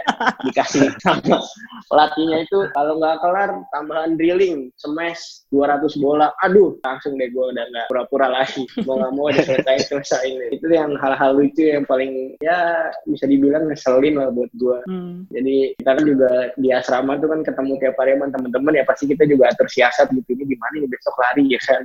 dikasih 0.49 0.91
sama 1.05 1.39
pelatihnya 1.91 2.39
itu 2.49 2.59
kalau 2.75 2.99
nggak 2.99 3.17
kelar 3.23 3.51
tambahan 3.71 4.17
drilling 4.19 4.73
smash 4.81 5.47
200 5.55 6.01
bola. 6.03 6.33
Aduh 6.43 6.81
langsung 6.83 7.21
deh 7.21 7.31
gue 7.31 7.45
udah 7.45 7.65
nggak 7.71 7.87
pura-pura 7.93 8.29
lagi. 8.31 8.67
Mau 8.89 8.99
nggak 8.99 9.13
mau 9.15 9.29
udah 9.31 9.45
selesai 9.45 9.89
selesai 9.90 10.55
itu 10.55 10.66
yang 10.70 10.94
hal-hal 11.03 11.35
lucu 11.35 11.66
yang 11.66 11.83
paling 11.83 12.38
ya 12.38 12.90
bisa 13.03 13.26
dibilang 13.26 13.66
ngeselin 13.66 14.14
lah 14.14 14.31
buat 14.31 14.50
gue 14.55 14.79
hmm. 14.87 15.26
Jadi 15.31 15.57
kita 15.83 15.90
kan 15.98 16.05
juga 16.07 16.31
di 16.55 16.68
asrama 16.70 17.18
tuh 17.18 17.29
kan 17.35 17.40
ketemu 17.42 17.72
tiap 17.83 17.96
hari 17.98 18.14
sama 18.14 18.26
teman-teman 18.31 18.79
ya 18.79 18.85
pasti 18.87 19.05
kita 19.11 19.26
juga 19.26 19.50
atur 19.50 19.66
siasat 19.66 20.07
gitu 20.14 20.38
ini 20.38 20.55
gimana 20.55 20.74
nih 20.79 20.90
besok 20.90 21.16
lari 21.18 21.44
ya 21.50 21.61
kan 21.66 21.83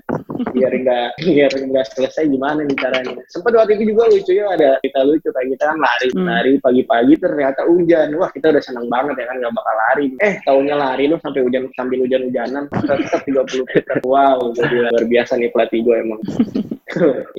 biar 0.54 0.72
enggak 0.72 1.10
biar 1.26 1.52
enggak 1.56 1.86
selesai 1.96 2.24
gimana 2.30 2.62
nih 2.64 2.78
caranya. 2.78 3.24
Sempat 3.32 3.52
waktu 3.58 3.82
itu 3.82 3.96
juga 3.96 4.04
lucu 4.12 4.32
ya 4.36 4.46
ada 4.54 4.78
kita 4.84 5.00
lucu 5.04 5.28
kayak 5.32 5.48
kita 5.58 5.64
kan 5.74 5.78
lari 5.80 6.08
hmm. 6.12 6.28
lari 6.28 6.52
pagi-pagi 6.62 7.14
ternyata 7.18 7.62
hujan. 7.66 8.08
Wah 8.20 8.30
kita 8.32 8.52
udah 8.54 8.64
seneng 8.64 8.88
banget 8.92 9.16
ya 9.20 9.26
kan 9.32 9.36
nggak 9.42 9.54
bakal 9.56 9.76
lari. 9.90 10.06
Eh 10.22 10.34
tahunya 10.44 10.76
lari 10.76 11.04
lu 11.10 11.18
sampai 11.20 11.42
hujan 11.44 11.64
sambil 11.74 11.98
hujan-hujanan 12.04 12.64
tetap 12.70 13.22
30 13.24 13.70
meter. 13.72 13.96
Wow 14.04 14.54
luar 14.56 15.06
biasa 15.06 15.40
nih 15.40 15.50
pelatih 15.52 15.80
gue 15.84 15.96
emang. 15.96 16.22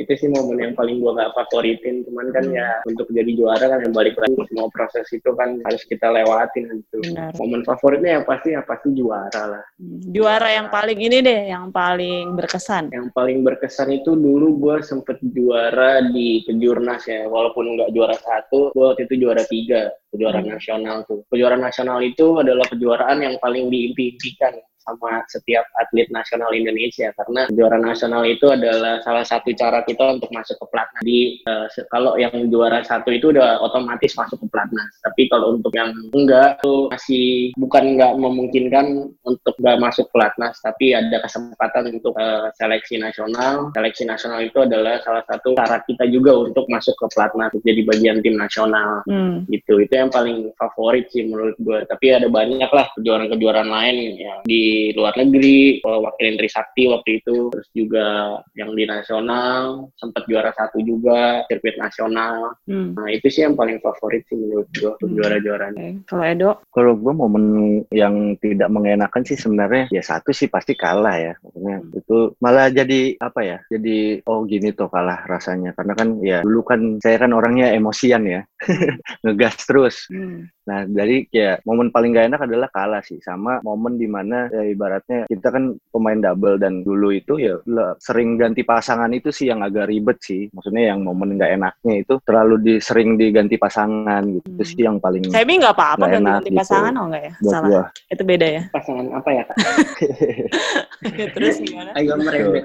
itu 0.01 0.13
sih 0.17 0.29
momen 0.31 0.59
yang 0.61 0.75
paling 0.77 1.01
gue 1.01 1.13
gak 1.13 1.33
favoritin. 1.35 2.05
Cuman 2.07 2.31
kan 2.33 2.45
ya 2.51 2.81
untuk 2.87 3.09
jadi 3.11 3.31
juara 3.33 3.65
kan 3.67 3.81
yang 3.83 3.95
balik 3.95 4.17
lagi 4.21 4.37
semua 4.49 4.69
proses 4.73 5.07
itu 5.11 5.31
kan 5.35 5.61
harus 5.65 5.83
kita 5.89 6.09
lewatin 6.13 6.83
gitu. 6.83 6.99
Benar. 7.07 7.33
momen 7.37 7.63
favoritnya 7.65 8.21
yang 8.21 8.25
pasti 8.25 8.49
yang 8.55 8.65
pasti 8.65 8.89
juara 8.93 9.43
lah. 9.59 9.65
Hmm, 9.81 10.01
juara 10.13 10.49
yang 10.53 10.69
paling 10.69 10.99
ini 10.99 11.19
deh 11.25 11.41
yang 11.51 11.71
paling 11.71 12.37
berkesan. 12.37 12.93
Yang 12.93 13.09
paling 13.13 13.39
berkesan 13.43 13.89
itu 13.93 14.15
dulu 14.15 14.57
gue 14.61 14.77
sempet 14.85 15.21
juara 15.23 16.05
di 16.07 16.45
kejurnas 16.45 17.05
ya. 17.09 17.27
Walaupun 17.27 17.77
nggak 17.77 17.93
juara 17.93 18.17
satu 18.17 18.71
gue 18.73 18.85
waktu 18.85 19.09
itu 19.09 19.27
juara 19.27 19.43
tiga 19.49 19.93
kejuaraan 20.15 20.47
hmm. 20.49 20.55
nasional 20.57 20.97
tuh. 21.05 21.21
Kejuaraan 21.29 21.63
nasional 21.63 21.99
itu 22.01 22.41
adalah 22.41 22.65
kejuaraan 22.69 23.21
yang 23.21 23.35
paling 23.41 23.69
diimpikan 23.69 24.57
sama 24.87 25.27
setiap 25.27 25.67
atlet 25.83 26.07
nasional 26.15 26.55
Indonesia 26.55 27.11
karena 27.19 27.51
juara 27.51 27.83
nasional 27.83 28.23
itu 28.23 28.47
adalah 28.47 29.03
salah 29.03 29.27
satu 29.27 29.51
cara 29.59 29.83
kita 29.83 30.17
untuk 30.17 30.31
masuk 30.31 30.55
ke 30.63 30.67
pelatnas. 30.71 31.03
Di 31.03 31.43
uh, 31.51 31.67
kalau 31.91 32.15
yang 32.15 32.33
juara 32.49 32.87
satu 32.87 33.11
itu 33.11 33.35
udah 33.35 33.59
otomatis 33.59 34.15
masuk 34.15 34.39
ke 34.39 34.47
pelatnas. 34.47 34.91
Tapi 35.03 35.27
kalau 35.27 35.59
untuk 35.59 35.75
yang 35.75 35.91
enggak 36.15 36.63
itu 36.63 36.87
masih 36.95 37.27
bukan 37.59 37.99
enggak 37.99 38.13
memungkinkan 38.15 38.87
untuk 39.27 39.55
enggak 39.59 39.77
masuk 39.83 40.07
pelatnas, 40.15 40.55
tapi 40.63 40.95
ada 40.95 41.19
kesempatan 41.19 41.91
untuk 41.91 42.15
uh, 42.15 42.49
seleksi 42.55 43.03
nasional. 43.03 43.75
Seleksi 43.75 44.07
nasional 44.07 44.47
itu 44.47 44.63
adalah 44.63 45.03
salah 45.03 45.27
satu 45.27 45.59
cara 45.59 45.83
kita 45.83 46.07
juga 46.07 46.39
untuk 46.39 46.71
masuk 46.71 46.95
ke 46.95 47.07
pelatnas, 47.11 47.51
jadi 47.67 47.83
bagian 47.83 48.23
tim 48.23 48.39
nasional. 48.39 49.03
Hmm. 49.11 49.43
Gitu. 49.51 49.83
Itu 49.83 49.95
yang 49.99 50.15
paling 50.15 50.55
favorit 50.55 51.11
sih 51.11 51.27
menurut 51.27 51.57
gue. 51.59 51.83
Tapi 51.89 52.07
ada 52.15 52.29
banyak 52.31 52.71
lah 52.71 52.87
kejuaraan-kejuaraan 52.95 53.71
lain 53.71 53.97
yang 54.21 54.39
di 54.45 54.76
luar 54.97 55.15
negeri, 55.17 55.81
wakilin 55.83 56.37
Trisakti 56.39 56.89
waktu 56.91 57.23
itu, 57.23 57.51
terus 57.53 57.69
juga 57.73 58.07
yang 58.55 58.73
di 58.75 58.85
nasional, 58.89 59.89
sempat 59.97 60.25
juara 60.29 60.51
satu 60.55 60.81
juga, 60.83 61.45
sirkuit 61.49 61.77
nasional. 61.81 62.57
Hmm. 62.67 62.97
Nah 62.97 63.09
itu 63.13 63.29
sih 63.31 63.47
yang 63.47 63.55
paling 63.55 63.79
favorit 63.81 64.23
sih 64.29 64.37
menurut 64.37 64.69
gue 64.73 64.93
hmm. 64.93 65.15
juara-juaranya. 65.17 65.81
Okay. 65.81 65.93
Kalau 66.09 66.25
Edo? 66.25 66.51
Kalau 66.73 66.93
gue 66.99 67.13
momen 67.13 67.45
yang 67.93 68.35
tidak 68.41 68.69
mengenakan 68.73 69.23
sih 69.25 69.39
sebenarnya 69.39 69.89
ya 69.93 70.03
satu 70.03 70.31
sih 70.35 70.51
pasti 70.51 70.75
kalah 70.75 71.17
ya. 71.17 71.33
Maksudnya 71.41 71.77
hmm. 71.83 71.99
itu 71.99 72.17
malah 72.43 72.67
jadi 72.69 73.01
apa 73.21 73.41
ya? 73.43 73.59
Jadi 73.71 74.27
oh 74.27 74.45
gini 74.45 74.73
tuh 74.75 74.91
kalah 74.91 75.25
rasanya. 75.27 75.73
Karena 75.77 75.93
kan 75.95 76.09
ya 76.21 76.41
dulu 76.43 76.61
kan 76.67 76.81
saya 77.01 77.17
kan 77.21 77.33
orangnya 77.33 77.73
emosian 77.73 78.27
ya. 78.27 78.43
Ngegas 79.25 79.57
terus. 79.65 80.09
Hmm. 80.11 80.49
Nah, 80.67 80.83
dari 80.83 81.31
kayak 81.31 81.63
momen 81.63 81.95
paling 81.95 82.11
gak 82.11 82.27
enak 82.27 82.43
adalah 82.43 82.69
kalah 82.75 83.03
sih 83.07 83.23
sama 83.23 83.63
momen 83.63 83.95
di 83.95 84.11
mana 84.11 84.51
ya 84.51 84.66
ibaratnya 84.73 85.31
kita 85.31 85.49
kan 85.55 85.77
pemain 85.91 86.19
double 86.19 86.57
dan 86.59 86.83
dulu 86.83 87.15
itu 87.15 87.39
ya 87.39 87.59
sering 88.03 88.41
ganti 88.41 88.63
pasangan 88.67 89.11
itu 89.15 89.31
sih 89.31 89.51
yang 89.51 89.63
agak 89.63 89.89
ribet 89.91 90.19
sih. 90.23 90.49
Maksudnya 90.53 90.95
yang 90.95 91.05
momen 91.07 91.39
gak 91.39 91.55
enaknya 91.55 91.95
itu 92.03 92.15
terlalu 92.27 92.57
di, 92.63 92.75
sering 92.83 93.15
diganti 93.21 93.57
pasangan 93.61 94.23
gitu 94.27 94.47
hmm. 94.47 94.55
itu 94.59 94.63
sih 94.65 94.81
yang 94.85 94.97
paling 94.99 95.23
Saya 95.31 95.47
nggak 95.47 95.75
apa-apa 95.75 96.05
ganti, 96.11 96.29
ganti 96.29 96.51
gitu, 96.53 96.61
pasangan 96.61 96.93
oh 96.97 97.05
enggak 97.09 97.23
ya? 97.23 97.33
Salah. 97.47 97.69
Gua. 97.69 97.85
Itu 98.13 98.23
beda 98.23 98.47
ya. 98.47 98.63
Pasangan 98.71 99.07
apa 99.15 99.29
ya, 99.33 99.43
Kak? 99.47 99.57
Terus 101.37 101.57
gimana? 101.63 101.91
Ayo 101.97 102.17
merembet. 102.19 102.65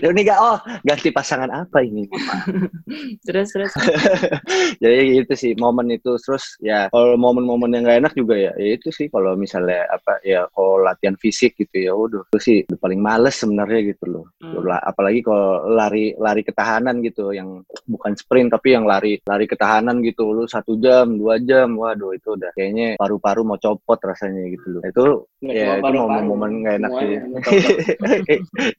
Ya, 0.00 0.08
ini 0.10 0.20
gak 0.24 0.40
oh 0.40 0.56
ganti 0.82 1.08
pasangan 1.12 1.50
apa 1.52 1.84
ini? 1.84 2.08
terus 3.26 3.52
terus. 3.52 3.72
Jadi 4.82 5.22
itu 5.22 5.34
sih 5.36 5.52
momen 5.60 5.92
itu 5.92 6.16
terus 6.18 6.56
ya 6.64 6.88
kalau 6.90 7.14
momen-momen 7.20 7.76
yang 7.76 7.84
gak 7.86 8.00
enak 8.04 8.12
juga 8.16 8.34
ya, 8.36 8.52
ya 8.56 8.68
itu 8.80 8.88
sih 8.90 9.06
kalau 9.12 9.36
misalnya 9.36 9.84
apa 9.92 10.18
ya 10.24 10.48
kalau 10.56 10.80
latihan 10.80 11.14
fisik 11.20 11.27
gitu 11.32 11.76
ya 11.76 11.92
udah 11.92 12.22
itu 12.30 12.38
sih 12.38 12.58
udah 12.68 12.78
paling 12.78 13.00
males 13.00 13.34
sebenarnya 13.36 13.80
gitu 13.94 14.04
loh 14.08 14.24
hmm. 14.40 14.64
apalagi 14.84 15.20
kalau 15.24 15.66
lari 15.68 16.14
lari 16.16 16.42
ketahanan 16.46 17.00
gitu 17.04 17.30
yang 17.34 17.62
bukan 17.88 18.12
sprint 18.14 18.52
tapi 18.52 18.74
yang 18.74 18.84
lari 18.84 19.20
lari 19.24 19.46
ketahanan 19.48 20.00
gitu 20.04 20.30
lu 20.32 20.44
satu 20.48 20.78
jam 20.78 21.18
dua 21.18 21.40
jam 21.42 21.74
waduh 21.76 22.14
itu 22.14 22.34
udah 22.36 22.50
kayaknya 22.54 22.96
paru-paru 22.96 23.42
mau 23.44 23.58
copot 23.58 23.98
rasanya 24.00 24.48
gitu 24.52 24.78
loh 24.78 24.82
itu 24.84 25.06
ya 25.44 25.78
itu 25.78 25.92
momen-momen 25.94 26.66
gak 26.66 26.76
enak 26.82 26.92
sih 26.98 27.08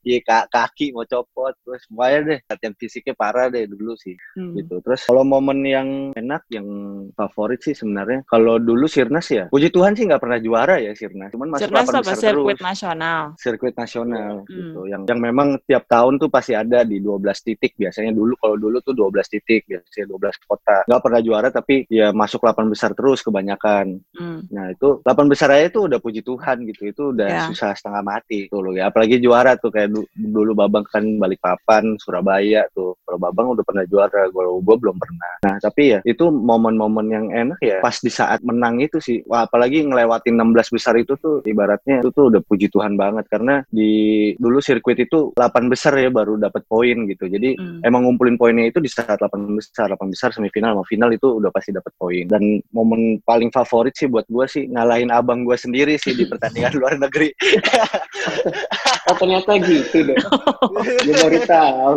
iya 0.10 0.20
kaki 0.50 0.92
mau 0.92 1.08
copot 1.08 1.54
terus 1.64 1.82
semuanya 1.88 2.20
deh 2.36 2.40
latihan 2.48 2.76
fisiknya 2.76 3.14
parah 3.16 3.48
deh 3.48 3.66
dulu 3.66 3.96
sih 3.96 4.16
hmm. 4.36 4.54
gitu 4.60 4.82
terus 4.84 5.04
kalau 5.08 5.24
momen 5.24 5.64
yang 5.64 6.12
enak 6.16 6.44
yang 6.52 6.68
favorit 7.16 7.60
sih 7.64 7.76
sebenarnya 7.76 8.24
kalau 8.28 8.60
dulu 8.62 8.86
Sirnas 8.86 9.28
ya, 9.32 9.46
puji 9.50 9.74
Tuhan 9.74 9.98
sih 9.98 10.06
nggak 10.06 10.22
pernah 10.22 10.40
juara 10.40 10.76
ya 10.78 10.92
Sirnas. 10.94 11.34
Cuman 11.34 11.56
masuk 11.56 11.72
Sirnas 11.72 11.88
apa? 11.90 12.14
Sirkuit 12.14 12.38
sirkuit 12.39 12.62
nasional. 12.63 13.21
Sirkuit 13.36 13.75
nasional 13.75 14.34
hmm. 14.47 14.56
gitu. 14.56 14.82
Yang 14.88 15.02
yang 15.12 15.19
memang 15.19 15.47
tiap 15.67 15.84
tahun 15.91 16.15
tuh 16.15 16.32
pasti 16.32 16.56
ada 16.56 16.88
di 16.88 17.04
12 17.04 17.19
titik 17.43 17.75
biasanya 17.75 18.15
dulu 18.15 18.34
kalau 18.39 18.56
dulu 18.56 18.80
tuh 18.80 18.95
12 18.95 19.28
titik 19.28 19.67
biasanya 19.67 20.08
12 20.08 20.47
kota. 20.47 20.78
Nggak 20.88 21.02
pernah 21.04 21.21
juara 21.21 21.49
tapi 21.52 21.75
ya 21.91 22.15
masuk 22.15 22.45
8 22.45 22.71
besar 22.71 22.95
terus 22.95 23.19
kebanyakan. 23.19 23.99
Hmm. 24.15 24.47
Nah, 24.49 24.71
itu 24.71 25.04
8 25.04 25.32
besar 25.32 25.52
aja 25.54 25.67
itu 25.67 25.86
udah 25.86 25.99
puji 25.99 26.21
Tuhan 26.23 26.63
gitu. 26.69 26.82
Itu 26.88 27.04
udah 27.12 27.28
yeah. 27.28 27.47
susah 27.52 27.75
setengah 27.75 28.02
mati 28.06 28.47
tuh 28.47 28.63
loh 28.63 28.73
ya. 28.73 28.88
Apalagi 28.88 29.19
juara 29.19 29.60
tuh 29.60 29.73
kayak 29.73 29.91
dulu 30.15 30.52
Babang 30.56 30.84
kan 30.88 31.04
balik 31.19 31.43
papan 31.43 31.99
Surabaya 31.99 32.65
tuh. 32.71 32.95
Kalau 33.04 33.19
Babang 33.19 33.54
udah 33.54 33.63
pernah 33.65 33.86
juara, 33.86 34.28
kalau 34.32 34.63
gue 34.63 34.75
belum 34.80 34.95
pernah. 34.97 35.32
Nah, 35.45 35.56
tapi 35.60 35.97
ya 35.97 35.99
itu 36.08 36.30
momen-momen 36.30 37.08
yang 37.10 37.25
enak 37.30 37.60
ya 37.60 37.78
pas 37.84 37.97
di 37.99 38.12
saat 38.12 38.39
menang 38.45 38.80
itu 38.80 39.02
sih. 39.02 39.21
Wah, 39.25 39.45
apalagi 39.45 39.84
ngelewatin 39.86 40.38
16 40.38 40.75
besar 40.75 40.93
itu 40.97 41.17
tuh 41.17 41.41
ibaratnya 41.43 41.99
itu 41.99 42.10
tuh 42.13 42.29
udah 42.30 42.42
puji 42.46 42.70
Tuhan 42.70 42.96
banget 42.96 43.26
karena 43.28 43.62
di 43.68 44.32
dulu 44.38 44.62
sirkuit 44.62 45.02
itu 45.02 45.34
8 45.36 45.72
besar 45.72 45.98
ya 45.98 46.10
baru 46.13 46.38
dapat 46.38 46.63
poin 46.70 47.06
gitu. 47.10 47.26
Jadi 47.26 47.58
hmm. 47.58 47.82
emang 47.84 48.06
ngumpulin 48.06 48.38
poinnya 48.38 48.70
itu 48.70 48.80
di 48.80 48.89
saat 48.89 49.20
8 49.20 49.30
besar, 49.58 49.92
8 49.92 50.13
besar 50.13 50.30
semifinal 50.32 50.78
sama 50.80 50.86
final 50.86 51.10
itu 51.12 51.28
udah 51.42 51.52
pasti 51.52 51.74
dapat 51.74 51.92
poin. 51.98 52.26
Dan 52.30 52.62
momen 52.72 53.20
paling 53.26 53.50
favorit 53.50 53.98
sih 53.98 54.08
buat 54.08 54.26
gue 54.30 54.46
sih 54.46 54.70
ngalahin 54.70 55.12
abang 55.12 55.44
gue 55.44 55.58
sendiri 55.58 55.98
sih 55.98 56.13
di 56.13 56.24
pertandingan 56.32 56.74
luar 56.78 56.96
negeri. 57.02 57.34
oh 59.10 59.17
ternyata 59.17 59.52
gitu 59.65 59.98
deh. 60.06 60.17
Gue 61.06 61.15
baru 61.17 61.39
tahu. 61.50 61.93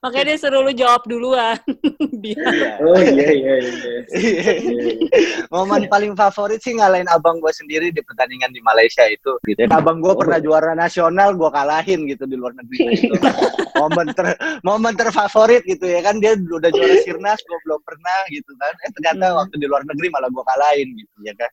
Makanya 0.00 0.24
dia 0.24 0.36
suruh 0.40 0.60
lu 0.64 0.72
jawab 0.72 1.04
duluan. 1.04 1.58
Iya. 2.18 2.82
Oh 2.82 2.98
iya 2.98 3.30
iya 3.30 3.54
iya. 3.62 3.96
Momen 5.54 5.86
paling 5.86 6.12
favorit 6.18 6.60
sih 6.60 6.74
ngalahin 6.74 7.06
abang 7.08 7.38
gue 7.38 7.52
sendiri 7.54 7.94
di 7.94 8.02
pertandingan 8.02 8.50
di 8.50 8.58
Malaysia 8.60 9.06
itu. 9.06 9.38
Gitu. 9.46 9.64
Abang 9.70 10.02
gue 10.02 10.12
oh. 10.12 10.18
pernah 10.18 10.42
juara 10.42 10.74
nasional, 10.74 11.38
gue 11.38 11.46
kalahin 11.48 12.10
gitu 12.10 12.26
di 12.26 12.34
luar 12.36 12.52
negeri. 12.58 13.00
Gitu. 13.00 13.14
momen 13.78 14.10
ter 14.12 14.34
momen 14.66 14.98
terfavorit 14.98 15.62
gitu 15.62 15.86
ya 15.86 16.02
kan 16.02 16.18
dia 16.18 16.34
udah 16.34 16.68
juara 16.74 16.96
sirnas, 17.06 17.38
gue 17.38 17.58
belum 17.64 17.80
pernah 17.86 18.20
gitu 18.34 18.50
kan. 18.58 18.74
Eh 18.82 18.90
ternyata 18.98 19.24
hmm. 19.30 19.36
waktu 19.38 19.54
di 19.62 19.66
luar 19.70 19.82
negeri 19.86 20.06
malah 20.10 20.28
gue 20.28 20.44
kalahin 20.44 20.88
gitu 20.98 21.16
ya 21.22 21.34
kan. 21.38 21.50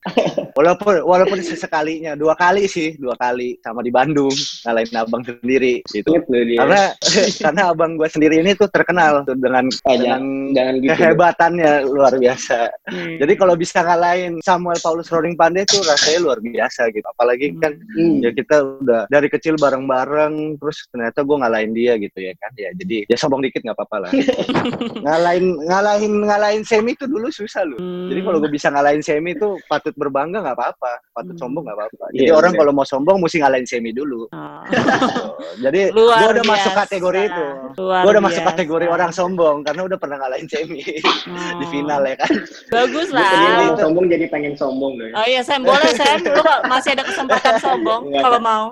Walaupun 0.57 1.05
walaupun 1.05 1.39
sesekalinya 1.45 2.17
dua 2.17 2.33
kali 2.33 2.65
sih, 2.65 2.97
dua 2.97 3.13
kali 3.21 3.61
sama 3.61 3.85
di 3.85 3.93
Bandung 3.93 4.33
ngalahin 4.65 4.95
abang 4.95 5.23
sendiri 5.25 5.81
gitu. 5.91 6.12
Karena 6.29 6.93
karena 7.45 7.62
abang 7.71 7.97
gue 7.99 8.10
sendiri 8.10 8.41
ini 8.41 8.53
tuh 8.58 8.69
terkenal 8.69 9.25
tuh 9.25 9.38
dengan 9.38 9.67
oh, 9.67 9.91
dengan 9.91 10.21
jangan 10.53 10.73
gitu 10.81 10.91
kehebatannya 10.95 11.71
luar 11.89 12.13
biasa. 12.17 12.71
Hmm. 12.89 13.17
Jadi 13.21 13.34
kalau 13.36 13.55
bisa 13.58 13.81
ngalahin 13.81 14.39
Samuel 14.41 14.79
Paulus 14.81 15.10
Roring 15.10 15.36
Pandey 15.36 15.65
itu 15.65 15.81
rasanya 15.84 16.19
luar 16.21 16.39
biasa 16.41 16.89
gitu. 16.93 17.05
Apalagi 17.17 17.55
kan 17.60 17.73
hmm. 17.75 18.23
ya 18.23 18.31
kita 18.34 18.55
udah 18.81 19.01
dari 19.10 19.27
kecil 19.29 19.58
bareng-bareng 19.58 20.60
terus 20.62 20.86
ternyata 20.89 21.25
gue 21.25 21.38
ngalahin 21.38 21.71
dia 21.73 21.93
gitu 21.99 22.19
ya 22.19 22.34
kan. 22.39 22.51
Ya 22.55 22.69
jadi 22.77 23.05
ya 23.10 23.17
sombong 23.19 23.43
dikit 23.45 23.65
nggak 23.65 23.77
apa-apa 23.77 23.97
lah. 24.08 24.12
ngalahin 25.05 25.45
ngalahin 25.65 26.13
ngalahin 26.25 26.63
Semi 26.65 26.97
itu 26.97 27.05
dulu 27.05 27.29
susah 27.29 27.63
loh. 27.67 27.79
Hmm. 27.79 28.10
Jadi 28.12 28.19
kalau 28.23 28.38
gue 28.41 28.51
bisa 28.51 28.67
ngalahin 28.71 29.03
Semi 29.03 29.36
itu 29.36 29.58
patut 29.67 29.93
berbangga 29.95 30.41
nggak 30.41 30.58
apa-apa, 30.58 30.93
patut 31.13 31.36
hmm. 31.36 31.41
sombong 31.41 31.63
nggak 31.67 31.77
apa-apa. 31.77 32.05
Jadi 32.15 32.29
yeah, 32.29 32.38
orang 32.38 32.53
kalau 32.55 32.71
mau 32.71 32.88
sombong 32.88 33.17
mesti 33.19 33.41
ngalahin 33.41 33.67
Semi 33.67 33.91
dulu. 33.91 34.27
Oh. 34.35 34.59
Jadi 35.63 35.95
gue 35.95 36.03
udah 36.35 36.45
masuk 36.45 36.73
kategori 36.75 37.21
itu. 37.31 37.45
Gue 37.79 38.11
udah 38.11 38.23
masuk 38.23 38.43
kategori 38.43 38.85
orang 38.91 39.11
sombong 39.15 39.63
karena 39.63 39.87
udah 39.87 39.95
pernah 39.95 40.19
ngalahin 40.19 40.47
semi 40.51 40.83
oh. 40.83 41.15
di 41.63 41.65
final 41.71 42.03
ya 42.03 42.15
kan. 42.19 42.33
Bagus 42.67 43.09
lah. 43.15 43.31
Jadi 43.31 43.65
sombong 43.79 44.05
jadi 44.11 44.25
pengen 44.27 44.53
sombong 44.59 44.99
deh. 44.99 45.15
Oh 45.15 45.25
iya 45.25 45.39
Sam, 45.39 45.63
boleh 45.63 45.95
Sam. 45.95 46.19
Lu 46.27 46.43
masih 46.67 46.99
ada 46.99 47.03
kesempatan 47.07 47.55
sombong 47.63 48.11
kalau 48.19 48.39
mau. 48.43 48.65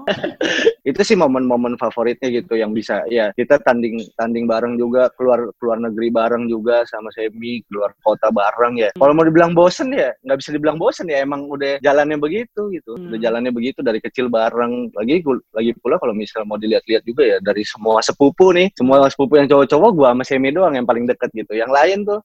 Itu 0.89 0.99
sih 1.08 1.15
momen-momen 1.15 1.80
favoritnya 1.80 2.28
gitu 2.28 2.60
yang 2.60 2.76
bisa 2.76 3.08
ya 3.08 3.32
kita 3.39 3.63
tanding 3.63 4.04
tanding 4.19 4.43
bareng 4.43 4.76
juga 4.76 5.08
keluar 5.15 5.47
keluar 5.56 5.80
negeri 5.80 6.12
bareng 6.12 6.52
juga 6.52 6.84
sama 6.91 7.08
semi 7.15 7.63
keluar 7.71 7.95
kota 8.04 8.28
bareng 8.28 8.76
ya. 8.84 8.89
Hmm. 8.91 8.99
Kalau 8.99 9.13
mau 9.15 9.23
dibilang 9.23 9.56
bosen 9.56 9.95
ya 9.95 10.12
nggak 10.28 10.38
bisa 10.43 10.52
dibilang 10.52 10.76
bosen 10.76 11.08
ya 11.08 11.23
emang 11.23 11.47
udah 11.47 11.80
jalannya 11.80 12.19
begitu 12.19 12.67
gitu. 12.76 12.99
Hmm. 12.99 13.08
Udah 13.08 13.19
jalannya 13.23 13.56
begitu 13.56 13.80
dari 13.80 14.04
kecil 14.04 14.28
bareng. 14.28 14.91
Lagi 14.99 15.23
lagi 15.54 15.72
pula 15.78 16.02
kalau 16.02 16.18
misal 16.18 16.44
mau 16.44 16.58
dilihat-lihat 16.58 17.06
juga 17.06 17.24
ya 17.24 17.38
dari 17.39 17.62
semua 17.62 18.02
sepupu 18.02 18.52
nih, 18.52 18.74
semua 18.74 19.06
sepupu 19.08 19.38
yang 19.38 19.48
cowok-cowok 19.48 19.89
gua 19.94 20.10
sama 20.12 20.24
semi 20.26 20.50
doang 20.50 20.74
yang 20.74 20.86
paling 20.89 21.06
deket 21.06 21.30
gitu. 21.32 21.54
Yang 21.54 21.72
lain 21.72 21.98
tuh 22.04 22.20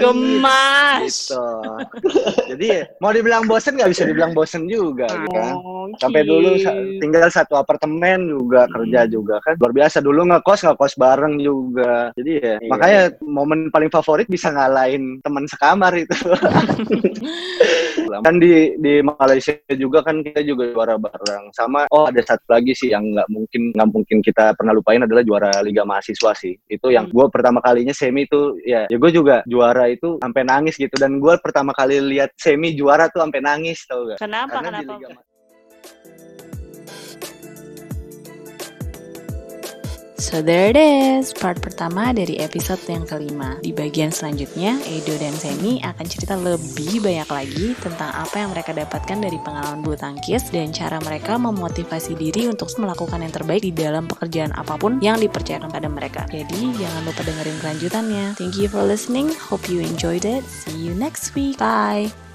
gemas. 0.00 1.30
Gitu. 1.30 1.44
Jadi 2.56 2.68
mau 2.98 3.12
dibilang 3.12 3.44
bosen 3.44 3.76
nggak 3.76 3.90
bisa 3.92 4.02
dibilang 4.08 4.32
bosen 4.32 4.64
juga 4.66 5.06
oh, 5.06 5.20
gitu 5.28 5.40
kan. 5.96 6.00
Sampai 6.08 6.22
dulu 6.26 6.58
tinggal 6.98 7.30
satu 7.30 7.54
apartemen 7.56 8.28
juga 8.28 8.66
hmm. 8.66 8.72
kerja 8.74 9.00
juga 9.08 9.36
kan. 9.44 9.54
Luar 9.60 9.72
biasa 9.72 9.98
dulu 10.02 10.20
ngekos 10.28 10.60
ngekos 10.68 10.94
bareng 10.98 11.34
juga. 11.40 12.10
Jadi 12.18 12.32
ya 12.38 12.54
iya. 12.60 12.68
makanya 12.68 13.02
momen 13.24 13.68
paling 13.72 13.90
favorit 13.92 14.26
bisa 14.28 14.52
ngalahin 14.52 15.22
teman 15.22 15.44
sekamar 15.48 15.92
itu. 15.96 16.14
kan 18.24 18.40
di 18.40 18.74
di 18.80 19.04
Malaysia 19.04 19.54
juga 19.76 20.00
kan 20.00 20.24
kita 20.24 20.40
juga 20.42 20.72
juara 20.72 20.96
bareng 20.96 21.52
sama 21.52 21.84
oh 21.92 22.08
ada 22.08 22.20
satu 22.24 22.56
lagi 22.56 22.72
sih 22.72 22.92
yang 22.92 23.04
nggak 23.12 23.28
mungkin 23.28 23.62
nggak 23.76 23.88
mungkin 23.92 24.18
kita 24.24 24.56
pernah 24.56 24.72
lupain 24.72 25.02
adalah 25.04 25.22
juara 25.22 25.50
Liga 25.60 25.84
Mahasiswa 25.84 26.32
sih 26.34 26.56
itu 26.68 26.88
yang 26.88 27.08
hmm. 27.08 27.14
gue 27.14 27.26
pertama 27.28 27.60
kalinya 27.60 27.92
semi 27.92 28.24
itu 28.24 28.56
ya 28.64 28.88
ya 28.88 28.96
gue 28.96 29.10
juga 29.12 29.44
juara 29.44 29.90
itu 29.92 30.16
sampai 30.20 30.42
nangis 30.44 30.80
gitu 30.80 30.94
dan 30.96 31.20
gue 31.20 31.34
pertama 31.40 31.76
kali 31.76 32.00
lihat 32.00 32.32
semi 32.40 32.72
juara 32.74 33.12
tuh 33.12 33.22
sampai 33.24 33.40
nangis 33.44 33.84
tau 33.84 34.08
gak 34.08 34.18
kenapa 34.20 34.60
Karena 34.60 34.80
kenapa 34.82 35.27
So 40.18 40.42
there 40.42 40.74
it 40.74 40.74
is, 40.74 41.30
part 41.30 41.62
pertama 41.62 42.10
dari 42.10 42.42
episode 42.42 42.82
yang 42.90 43.06
kelima. 43.06 43.54
Di 43.62 43.70
bagian 43.70 44.10
selanjutnya, 44.10 44.74
Edo 44.82 45.14
dan 45.14 45.30
Semi 45.30 45.78
akan 45.78 46.06
cerita 46.10 46.34
lebih 46.34 46.98
banyak 46.98 47.30
lagi 47.30 47.66
tentang 47.78 48.10
apa 48.10 48.34
yang 48.34 48.50
mereka 48.50 48.74
dapatkan 48.74 49.14
dari 49.22 49.38
pengalaman 49.38 49.78
bulu 49.78 49.94
tangkis 49.94 50.50
dan 50.50 50.74
cara 50.74 50.98
mereka 51.06 51.38
memotivasi 51.38 52.18
diri 52.18 52.50
untuk 52.50 52.66
melakukan 52.82 53.22
yang 53.22 53.30
terbaik 53.30 53.62
di 53.62 53.70
dalam 53.70 54.10
pekerjaan 54.10 54.50
apa 54.58 54.74
pun 54.74 54.98
yang 54.98 55.22
dipercayakan 55.22 55.70
pada 55.70 55.86
mereka. 55.86 56.26
Jadi, 56.26 56.74
jangan 56.74 57.06
lupa 57.06 57.22
dengerin 57.22 57.58
kelanjutannya. 57.62 58.26
Thank 58.34 58.58
you 58.58 58.66
for 58.66 58.82
listening, 58.82 59.30
hope 59.38 59.70
you 59.70 59.78
enjoyed 59.86 60.26
it. 60.26 60.42
See 60.50 60.74
you 60.74 60.98
next 60.98 61.30
week. 61.38 61.62
Bye! 61.62 62.27